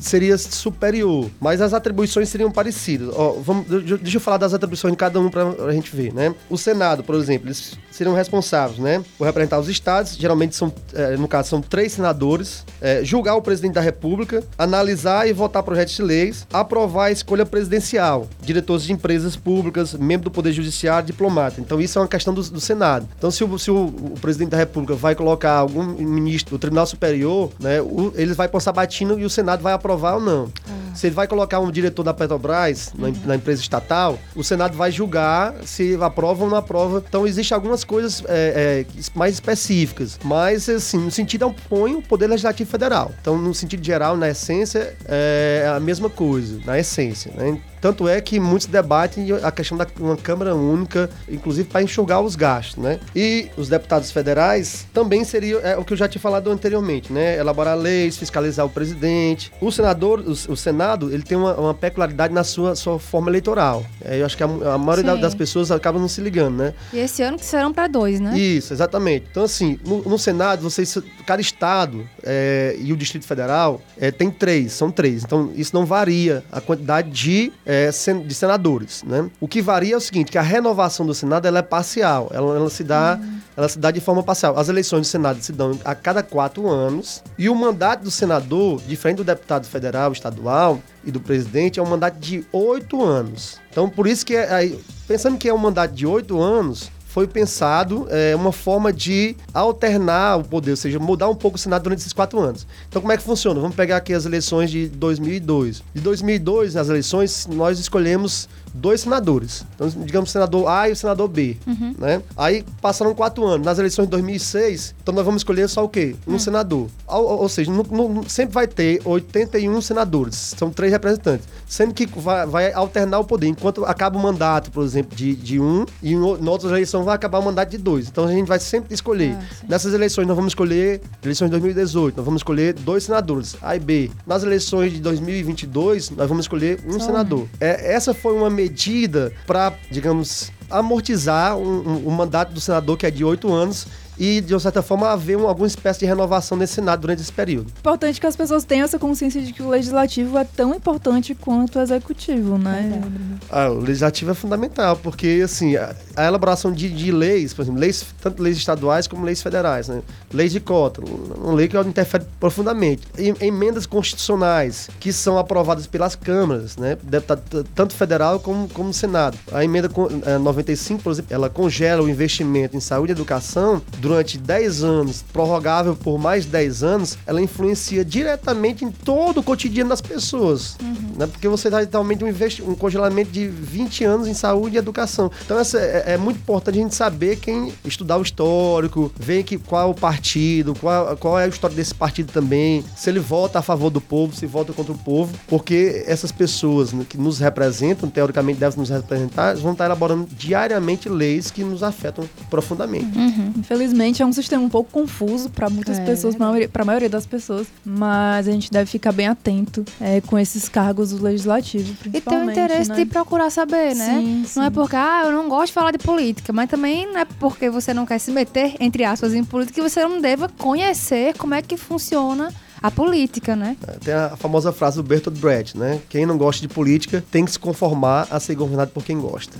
seria 0.00 0.36
superior, 0.38 1.30
mas 1.40 1.60
as 1.60 1.72
atribuições 1.72 2.28
seriam 2.28 2.50
parecidas. 2.50 3.10
Ó, 3.14 3.32
vamos, 3.40 3.66
de- 3.66 3.98
deixa 3.98 4.16
eu 4.16 4.20
falar 4.20 4.38
das 4.38 4.54
atribuições 4.54 4.92
de 4.92 4.96
cada 4.98 5.20
um 5.20 5.28
para 5.28 5.48
a 5.66 5.72
gente 5.72 5.94
ver, 5.94 6.12
né? 6.12 6.34
O 6.48 6.56
Senado, 6.58 7.02
por 7.04 7.14
exemplo, 7.14 7.46
eles 7.48 7.78
seriam 7.90 8.14
responsáveis, 8.14 8.78
né? 8.78 9.02
Por 9.16 9.24
representar 9.24 9.58
os 9.60 9.68
estados, 9.68 10.16
geralmente 10.16 10.56
são, 10.56 10.72
eh, 10.94 11.16
no 11.16 11.28
caso, 11.28 11.48
são 11.50 11.60
três 11.62 11.92
senadores, 11.92 12.64
eh, 12.80 13.00
julgar 13.04 13.36
o 13.36 13.42
presidente 13.42 13.74
da 13.74 13.80
República, 13.80 14.42
analisar 14.58 15.28
e 15.28 15.32
votar 15.32 15.62
projetos 15.62 15.94
de 15.94 16.02
leis, 16.02 16.46
aprovar 16.52 17.06
a 17.06 17.10
escolha 17.12 17.46
presidencial, 17.46 18.28
diretores 18.42 18.84
de 18.84 18.92
empresas 18.92 19.36
públicas, 19.36 19.94
membro 19.94 20.24
do 20.24 20.30
Poder 20.30 20.52
Judiciário, 20.52 21.06
diplomata. 21.06 21.60
Então, 21.60 21.80
isso 21.80 21.98
é 21.98 22.02
uma 22.02 22.08
questão 22.08 22.34
do, 22.34 22.42
do 22.42 22.60
Senado. 22.60 23.08
Então, 23.16 23.30
se, 23.30 23.44
o, 23.44 23.58
se 23.58 23.70
o, 23.70 23.86
o 23.86 24.14
presidente 24.20 24.50
da 24.50 24.56
República 24.56 24.94
vai 24.94 25.14
colocar 25.14 25.52
algum 25.58 25.82
ministro 25.84 26.56
do 26.56 26.58
Tribunal 26.58 26.86
Superior, 26.86 27.50
né, 27.60 27.80
o, 27.84 28.12
ele 28.16 28.34
vai 28.34 28.48
pôr 28.48 28.60
sabatina 28.60 29.14
e 29.14 29.24
o 29.24 29.30
Senado 29.30 29.62
vai 29.62 29.72
aprovar 29.72 30.14
ou 30.14 30.20
não. 30.20 30.50
Se 30.94 31.08
ele 31.08 31.14
vai 31.14 31.26
colocar 31.26 31.58
um 31.60 31.70
diretor 31.70 32.04
da 32.04 32.14
Petrobras 32.14 32.92
na, 32.96 33.08
em- 33.08 33.22
na 33.24 33.34
empresa 33.36 33.60
estatal, 33.60 34.18
o 34.34 34.44
Senado 34.44 34.76
vai 34.76 34.92
julgar 34.92 35.54
se 35.64 35.98
aprova 36.00 36.44
ou 36.44 36.50
não 36.50 36.56
aprova. 36.56 37.02
Então, 37.08 37.26
existem 37.26 37.54
algumas 37.54 37.82
coisas 37.84 38.22
é, 38.28 38.84
é, 38.86 39.00
mais 39.14 39.34
específicas. 39.34 40.18
Mas, 40.24 40.68
assim, 40.68 40.98
no 40.98 41.10
sentido, 41.10 41.52
põe 41.68 41.94
o 41.94 42.02
Poder 42.02 42.28
Legislativo 42.28 42.70
Federal. 42.70 43.10
Então, 43.20 43.36
no 43.36 43.52
sentido 43.54 43.84
geral, 43.84 44.16
na 44.16 44.28
essência, 44.30 44.96
é 45.06 45.70
a 45.74 45.80
mesma 45.80 46.08
coisa, 46.08 46.60
na 46.64 46.78
essência, 46.78 47.32
né? 47.36 47.60
Tanto 47.84 48.08
é 48.08 48.18
que 48.18 48.40
muitos 48.40 48.66
debatem 48.66 49.26
a 49.42 49.52
questão 49.52 49.76
da 49.76 49.86
uma 50.00 50.16
Câmara 50.16 50.54
Única, 50.54 51.10
inclusive 51.28 51.68
para 51.68 51.82
enxugar 51.82 52.22
os 52.22 52.34
gastos, 52.34 52.82
né? 52.82 52.98
E 53.14 53.50
os 53.58 53.68
deputados 53.68 54.10
federais 54.10 54.86
também 54.90 55.22
seriam, 55.22 55.60
é 55.60 55.76
o 55.76 55.84
que 55.84 55.92
eu 55.92 55.96
já 55.98 56.08
tinha 56.08 56.18
falado 56.18 56.50
anteriormente, 56.50 57.12
né? 57.12 57.36
Elaborar 57.36 57.76
leis, 57.76 58.16
fiscalizar 58.16 58.64
o 58.64 58.70
presidente. 58.70 59.52
O 59.60 59.70
senador, 59.70 60.20
o, 60.20 60.30
o 60.30 60.56
Senado, 60.56 61.12
ele 61.12 61.24
tem 61.24 61.36
uma, 61.36 61.52
uma 61.56 61.74
peculiaridade 61.74 62.32
na 62.32 62.42
sua, 62.42 62.74
sua 62.74 62.98
forma 62.98 63.30
eleitoral. 63.30 63.84
É, 64.02 64.18
eu 64.18 64.24
acho 64.24 64.34
que 64.34 64.42
a, 64.42 64.46
a 64.46 64.78
maioria 64.78 65.14
Sim. 65.14 65.20
das 65.20 65.34
pessoas 65.34 65.70
acaba 65.70 65.98
não 65.98 66.08
se 66.08 66.22
ligando, 66.22 66.56
né? 66.56 66.72
E 66.90 66.98
esse 67.00 67.22
ano 67.22 67.36
que 67.36 67.44
serão 67.44 67.70
para 67.70 67.86
dois, 67.86 68.18
né? 68.18 68.34
Isso, 68.34 68.72
exatamente. 68.72 69.26
Então, 69.30 69.44
assim, 69.44 69.78
no, 69.84 70.00
no 70.04 70.18
Senado, 70.18 70.62
vocês, 70.62 70.96
cada 71.26 71.42
estado 71.42 72.08
é, 72.22 72.76
e 72.80 72.94
o 72.94 72.96
Distrito 72.96 73.26
Federal 73.26 73.82
é, 74.00 74.10
tem 74.10 74.30
três, 74.30 74.72
são 74.72 74.90
três. 74.90 75.22
Então, 75.22 75.52
isso 75.54 75.76
não 75.76 75.84
varia 75.84 76.42
a 76.50 76.62
quantidade 76.62 77.10
de, 77.10 77.52
é, 77.74 77.90
de 77.90 78.34
senadores, 78.34 79.02
né? 79.04 79.28
O 79.40 79.48
que 79.48 79.60
varia 79.60 79.94
é 79.94 79.96
o 79.96 80.00
seguinte, 80.00 80.30
que 80.30 80.38
a 80.38 80.42
renovação 80.42 81.04
do 81.04 81.14
Senado, 81.14 81.46
ela 81.46 81.58
é 81.58 81.62
parcial. 81.62 82.30
Ela, 82.32 82.56
ela 82.56 82.70
se 82.70 82.84
dá, 82.84 83.18
ela 83.56 83.68
se 83.68 83.78
dá 83.78 83.90
de 83.90 84.00
forma 84.00 84.22
parcial. 84.22 84.58
As 84.58 84.68
eleições 84.68 85.02
do 85.02 85.06
Senado 85.06 85.42
se 85.42 85.52
dão 85.52 85.78
a 85.84 85.94
cada 85.94 86.22
quatro 86.22 86.68
anos 86.68 87.22
e 87.38 87.48
o 87.48 87.54
mandato 87.54 88.04
do 88.04 88.10
senador, 88.10 88.80
diferente 88.86 89.18
do 89.18 89.24
deputado 89.24 89.66
federal, 89.66 90.12
estadual 90.12 90.80
e 91.04 91.10
do 91.10 91.20
presidente, 91.20 91.80
é 91.80 91.82
um 91.82 91.86
mandato 91.86 92.18
de 92.18 92.44
oito 92.52 93.02
anos. 93.02 93.60
Então, 93.70 93.88
por 93.88 94.06
isso 94.06 94.24
que, 94.24 94.36
é, 94.36 94.52
aí, 94.52 94.80
pensando 95.08 95.36
que 95.36 95.48
é 95.48 95.54
um 95.54 95.58
mandato 95.58 95.92
de 95.92 96.06
oito 96.06 96.40
anos, 96.40 96.90
foi 97.14 97.28
pensado 97.28 98.08
é, 98.10 98.34
uma 98.34 98.50
forma 98.50 98.92
de 98.92 99.36
alternar 99.52 100.36
o 100.40 100.42
poder, 100.42 100.72
ou 100.72 100.76
seja, 100.76 100.98
mudar 100.98 101.28
um 101.28 101.34
pouco 101.36 101.56
o 101.56 101.60
Senado 101.60 101.84
durante 101.84 102.00
esses 102.00 102.12
quatro 102.12 102.40
anos. 102.40 102.66
Então, 102.88 103.00
como 103.00 103.12
é 103.12 103.16
que 103.16 103.22
funciona? 103.22 103.60
Vamos 103.60 103.76
pegar 103.76 103.98
aqui 103.98 104.12
as 104.12 104.24
eleições 104.26 104.68
de 104.68 104.88
2002. 104.88 105.80
De 105.94 106.00
2002, 106.00 106.74
nas 106.74 106.88
eleições, 106.88 107.46
nós 107.46 107.78
escolhemos 107.78 108.48
dois 108.74 109.02
senadores. 109.02 109.64
Então, 109.76 109.88
digamos, 109.88 110.30
o 110.30 110.32
senador 110.32 110.66
A 110.66 110.88
e 110.88 110.92
o 110.92 110.96
senador 110.96 111.28
B. 111.28 111.56
Né? 111.96 112.20
Aí 112.36 112.64
passaram 112.82 113.14
quatro 113.14 113.46
anos. 113.46 113.64
Nas 113.64 113.78
eleições 113.78 114.06
de 114.06 114.10
2006, 114.10 114.96
então 115.00 115.14
nós 115.14 115.24
vamos 115.24 115.40
escolher 115.42 115.68
só 115.68 115.84
o 115.84 115.88
quê? 115.88 116.16
Um 116.26 116.36
senador. 116.40 116.88
Ou, 117.06 117.42
ou- 117.42 117.48
seja, 117.48 117.70
no- 117.70 117.84
no- 118.08 118.28
sempre 118.28 118.52
vai 118.52 118.66
ter 118.66 119.00
81 119.04 119.80
senadores. 119.80 120.54
São 120.58 120.68
três 120.72 120.90
representantes. 120.92 121.46
Sendo 121.68 121.94
que 121.94 122.06
vai, 122.06 122.44
vai 122.46 122.72
alternar 122.72 123.20
o 123.20 123.24
poder. 123.24 123.46
Enquanto 123.46 123.84
acaba 123.84 124.18
o 124.18 124.20
mandato, 124.22 124.72
por 124.72 124.82
exemplo, 124.84 125.14
de, 125.16 125.36
de 125.36 125.60
um, 125.60 125.86
e 126.02 126.12
em 126.12 126.16
o- 126.18 126.36
em 126.36 126.48
outra 126.48 126.68
eleição 126.70 127.03
vai 127.04 127.14
acabar 127.14 127.38
o 127.38 127.42
mandato 127.44 127.70
de 127.70 127.78
dois. 127.78 128.08
Então 128.08 128.24
a 128.24 128.30
gente 128.32 128.46
vai 128.46 128.58
sempre 128.58 128.94
escolher. 128.94 129.36
Nessas 129.68 129.92
eleições 129.94 130.26
nós 130.26 130.36
vamos 130.36 130.50
escolher, 130.52 131.00
eleições 131.22 131.46
de 131.48 131.52
2018, 131.52 132.16
nós 132.16 132.24
vamos 132.24 132.40
escolher 132.40 132.72
dois 132.74 133.04
senadores, 133.04 133.56
A 133.62 133.76
e 133.76 133.80
B. 133.80 134.10
Nas 134.26 134.42
eleições 134.42 134.92
de 134.92 135.00
2022, 135.00 136.10
nós 136.10 136.28
vamos 136.28 136.44
escolher 136.44 136.80
um 136.86 136.98
senador. 137.00 137.46
É, 137.60 137.92
essa 137.94 138.12
foi 138.14 138.32
uma 138.34 138.50
medida 138.50 139.32
para, 139.46 139.74
digamos, 139.90 140.50
amortizar 140.70 141.56
um, 141.56 141.62
um- 141.88 142.08
um 142.08 142.10
mandato 142.10 142.52
do 142.52 142.60
senador 142.60 142.96
que 142.96 143.06
é 143.06 143.10
de 143.10 143.24
oito 143.24 143.52
anos 143.52 143.86
e, 144.18 144.40
de 144.40 144.54
uma 144.54 144.60
certa 144.60 144.82
forma, 144.82 145.08
haver 145.10 145.36
um- 145.36 145.48
alguma 145.48 145.66
espécie 145.66 146.00
de 146.00 146.06
renovação 146.06 146.56
nesse 146.56 146.74
Senado 146.74 147.00
durante 147.00 147.20
esse 147.22 147.32
período. 147.32 147.70
Importante 147.78 148.20
que 148.20 148.26
as 148.26 148.36
pessoas 148.36 148.64
tenham 148.64 148.84
essa 148.84 148.98
consciência 148.98 149.40
de 149.40 149.52
que 149.52 149.62
o 149.62 149.68
legislativo 149.70 150.36
é 150.38 150.44
tão 150.44 150.74
importante 150.74 151.34
quanto 151.34 151.78
o 151.78 151.82
executivo, 151.82 152.58
né? 152.58 153.02
Ah, 153.50 153.68
o 153.70 153.80
legislativo 153.80 154.30
é 154.30 154.34
fundamental, 154.34 154.96
porque 154.96 155.42
assim, 155.44 155.76
a, 155.76 155.94
a 156.16 156.24
elaboração 156.26 156.72
de, 156.72 156.88
de 156.88 157.10
leis, 157.12 157.52
por 157.54 157.62
exemplo, 157.62 157.80
leis, 157.80 158.04
tanto 158.20 158.42
leis 158.42 158.56
estaduais 158.56 159.06
como 159.06 159.24
leis 159.24 159.42
federais, 159.42 159.88
né? 159.88 160.02
Leis 160.32 160.52
de 160.52 160.60
cota, 160.60 161.02
uma 161.38 161.52
lei 161.54 161.68
que 161.68 161.76
interfere 161.78 162.24
profundamente. 162.38 163.02
Em- 163.18 163.34
emendas 163.40 163.86
constitucionais 163.86 164.88
que 165.00 165.12
são 165.12 165.38
aprovadas 165.38 165.86
pelas 165.86 166.14
câmaras, 166.16 166.76
né? 166.76 166.96
Deputado, 167.02 167.64
tanto 167.74 167.94
federal 167.94 168.40
como, 168.40 168.68
como 168.68 168.92
Senado. 168.92 169.36
A 169.52 169.64
emenda 169.64 169.88
con- 169.88 170.08
eh, 170.24 170.38
95, 170.38 171.02
por 171.02 171.12
exemplo, 171.12 171.34
ela 171.34 171.50
congela 171.50 172.02
o 172.02 172.08
investimento 172.08 172.76
em 172.76 172.80
saúde 172.80 173.12
e 173.12 173.14
educação 173.14 173.82
durante 174.04 174.36
10 174.36 174.84
anos, 174.84 175.24
prorrogável 175.32 175.96
por 175.96 176.18
mais 176.18 176.44
10 176.44 176.82
anos, 176.82 177.18
ela 177.26 177.40
influencia 177.40 178.04
diretamente 178.04 178.84
em 178.84 178.90
todo 178.90 179.38
o 179.38 179.42
cotidiano 179.42 179.88
das 179.88 180.02
pessoas. 180.02 180.76
Né? 181.16 181.26
Porque 181.26 181.48
você 181.48 181.70
dá 181.70 181.80
literalmente 181.80 182.22
um, 182.22 182.70
um 182.70 182.74
congelamento 182.74 183.30
de 183.30 183.48
20 183.48 184.04
anos 184.04 184.28
em 184.28 184.34
saúde 184.34 184.76
e 184.76 184.78
educação. 184.78 185.30
Então 185.42 185.58
essa 185.58 185.78
é, 185.78 186.04
é 186.08 186.16
muito 186.18 186.36
importante 186.36 186.78
a 186.78 186.82
gente 186.82 186.94
saber 186.94 187.36
quem 187.36 187.72
estudar 187.82 188.18
o 188.18 188.22
histórico, 188.22 189.10
ver 189.18 189.42
que, 189.42 189.56
qual 189.56 189.88
é 189.88 189.90
o 189.90 189.94
partido, 189.94 190.74
qual, 190.74 191.16
qual 191.16 191.40
é 191.40 191.44
a 191.44 191.48
história 191.48 191.74
desse 191.74 191.94
partido 191.94 192.30
também, 192.30 192.84
se 192.94 193.08
ele 193.08 193.20
vota 193.20 193.60
a 193.60 193.62
favor 193.62 193.88
do 193.88 194.02
povo, 194.02 194.36
se 194.36 194.44
vota 194.44 194.74
contra 194.74 194.92
o 194.92 194.98
povo, 194.98 195.32
porque 195.48 196.04
essas 196.06 196.30
pessoas 196.30 196.92
né, 196.92 197.06
que 197.08 197.16
nos 197.16 197.38
representam, 197.38 198.10
teoricamente 198.10 198.60
devem 198.60 198.78
nos 198.78 198.90
representar, 198.90 199.56
vão 199.56 199.72
estar 199.72 199.86
elaborando 199.86 200.28
diariamente 200.30 201.08
leis 201.08 201.50
que 201.50 201.64
nos 201.64 201.82
afetam 201.82 202.28
profundamente. 202.50 203.18
Infelizmente 203.56 203.93
é 204.22 204.26
um 204.26 204.32
sistema 204.32 204.62
um 204.62 204.68
pouco 204.68 204.90
confuso 204.90 205.50
para 205.50 205.70
muitas 205.70 205.98
É, 205.98 206.04
pessoas, 206.04 206.34
para 206.72 206.82
a 206.82 206.84
maioria 206.84 207.08
das 207.08 207.26
pessoas, 207.26 207.66
mas 207.84 208.48
a 208.48 208.52
gente 208.52 208.70
deve 208.70 208.90
ficar 208.90 209.12
bem 209.12 209.26
atento 209.28 209.84
é, 210.00 210.20
com 210.20 210.38
esses 210.38 210.68
cargos 210.68 211.10
do 211.10 211.22
legislativo, 211.22 211.94
E 212.12 212.20
ter 212.20 212.34
o 212.34 212.50
interesse 212.50 212.90
né? 212.90 212.96
de 212.96 213.06
procurar 213.06 213.50
saber, 213.50 213.94
né? 213.94 214.18
Sim, 214.18 214.44
Não 214.56 214.64
é 214.64 214.70
porque, 214.70 214.96
ah, 214.96 215.22
eu 215.26 215.32
não 215.32 215.48
gosto 215.48 215.66
de 215.68 215.72
falar 215.72 215.92
de 215.92 215.98
política, 215.98 216.52
mas 216.52 216.68
também 216.68 217.06
não 217.06 217.20
é 217.20 217.24
porque 217.24 217.70
você 217.70 217.94
não 217.94 218.04
quer 218.04 218.18
se 218.18 218.30
meter, 218.30 218.74
entre 218.80 219.04
aspas, 219.04 219.34
em 219.34 219.44
política, 219.44 219.74
que 219.80 219.88
você 219.88 220.02
não 220.02 220.20
deva 220.20 220.48
conhecer 220.58 221.36
como 221.36 221.54
é 221.54 221.62
que 221.62 221.76
funciona 221.76 222.52
a 222.84 222.90
política, 222.90 223.56
né? 223.56 223.78
Tem 224.04 224.12
a 224.12 224.36
famosa 224.36 224.70
frase 224.70 224.98
do 224.98 225.02
Bertolt 225.02 225.38
Brecht, 225.38 225.74
né? 225.74 226.02
Quem 226.06 226.26
não 226.26 226.36
gosta 226.36 226.60
de 226.60 226.68
política 226.68 227.24
tem 227.30 227.42
que 227.42 227.52
se 227.52 227.58
conformar 227.58 228.28
a 228.30 228.38
ser 228.38 228.54
governado 228.54 228.90
por 228.90 229.02
quem 229.02 229.18
gosta. 229.18 229.56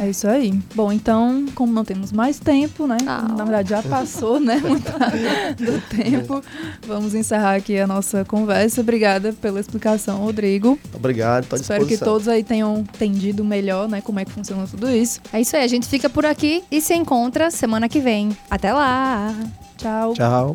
É 0.00 0.10
isso 0.10 0.26
aí. 0.26 0.52
Bom, 0.74 0.90
então, 0.90 1.46
como 1.54 1.72
não 1.72 1.84
temos 1.84 2.10
mais 2.10 2.40
tempo, 2.40 2.84
né? 2.88 2.96
Ah. 3.06 3.28
Na 3.28 3.44
verdade, 3.44 3.70
já 3.70 3.80
passou, 3.80 4.40
né? 4.40 4.60
do 5.56 5.80
tempo. 5.96 6.42
Vamos 6.84 7.14
encerrar 7.14 7.54
aqui 7.54 7.78
a 7.78 7.86
nossa 7.86 8.24
conversa. 8.24 8.80
Obrigada 8.80 9.32
pela 9.32 9.60
explicação, 9.60 10.18
Rodrigo. 10.18 10.76
Obrigado, 10.92 11.46
tô 11.46 11.54
à 11.54 11.58
Espero 11.60 11.86
que 11.86 11.96
todos 11.96 12.26
aí 12.26 12.42
tenham 12.42 12.78
entendido 12.78 13.44
melhor, 13.44 13.88
né? 13.88 14.00
Como 14.00 14.18
é 14.18 14.24
que 14.24 14.32
funciona 14.32 14.66
tudo 14.66 14.90
isso. 14.90 15.20
É 15.32 15.40
isso 15.40 15.54
aí, 15.54 15.62
a 15.62 15.68
gente 15.68 15.86
fica 15.86 16.10
por 16.10 16.26
aqui 16.26 16.64
e 16.72 16.80
se 16.80 16.92
encontra 16.92 17.52
semana 17.52 17.88
que 17.88 18.00
vem. 18.00 18.36
Até 18.50 18.72
lá! 18.72 19.32
Tchau. 19.76 20.14
Tchau. 20.14 20.54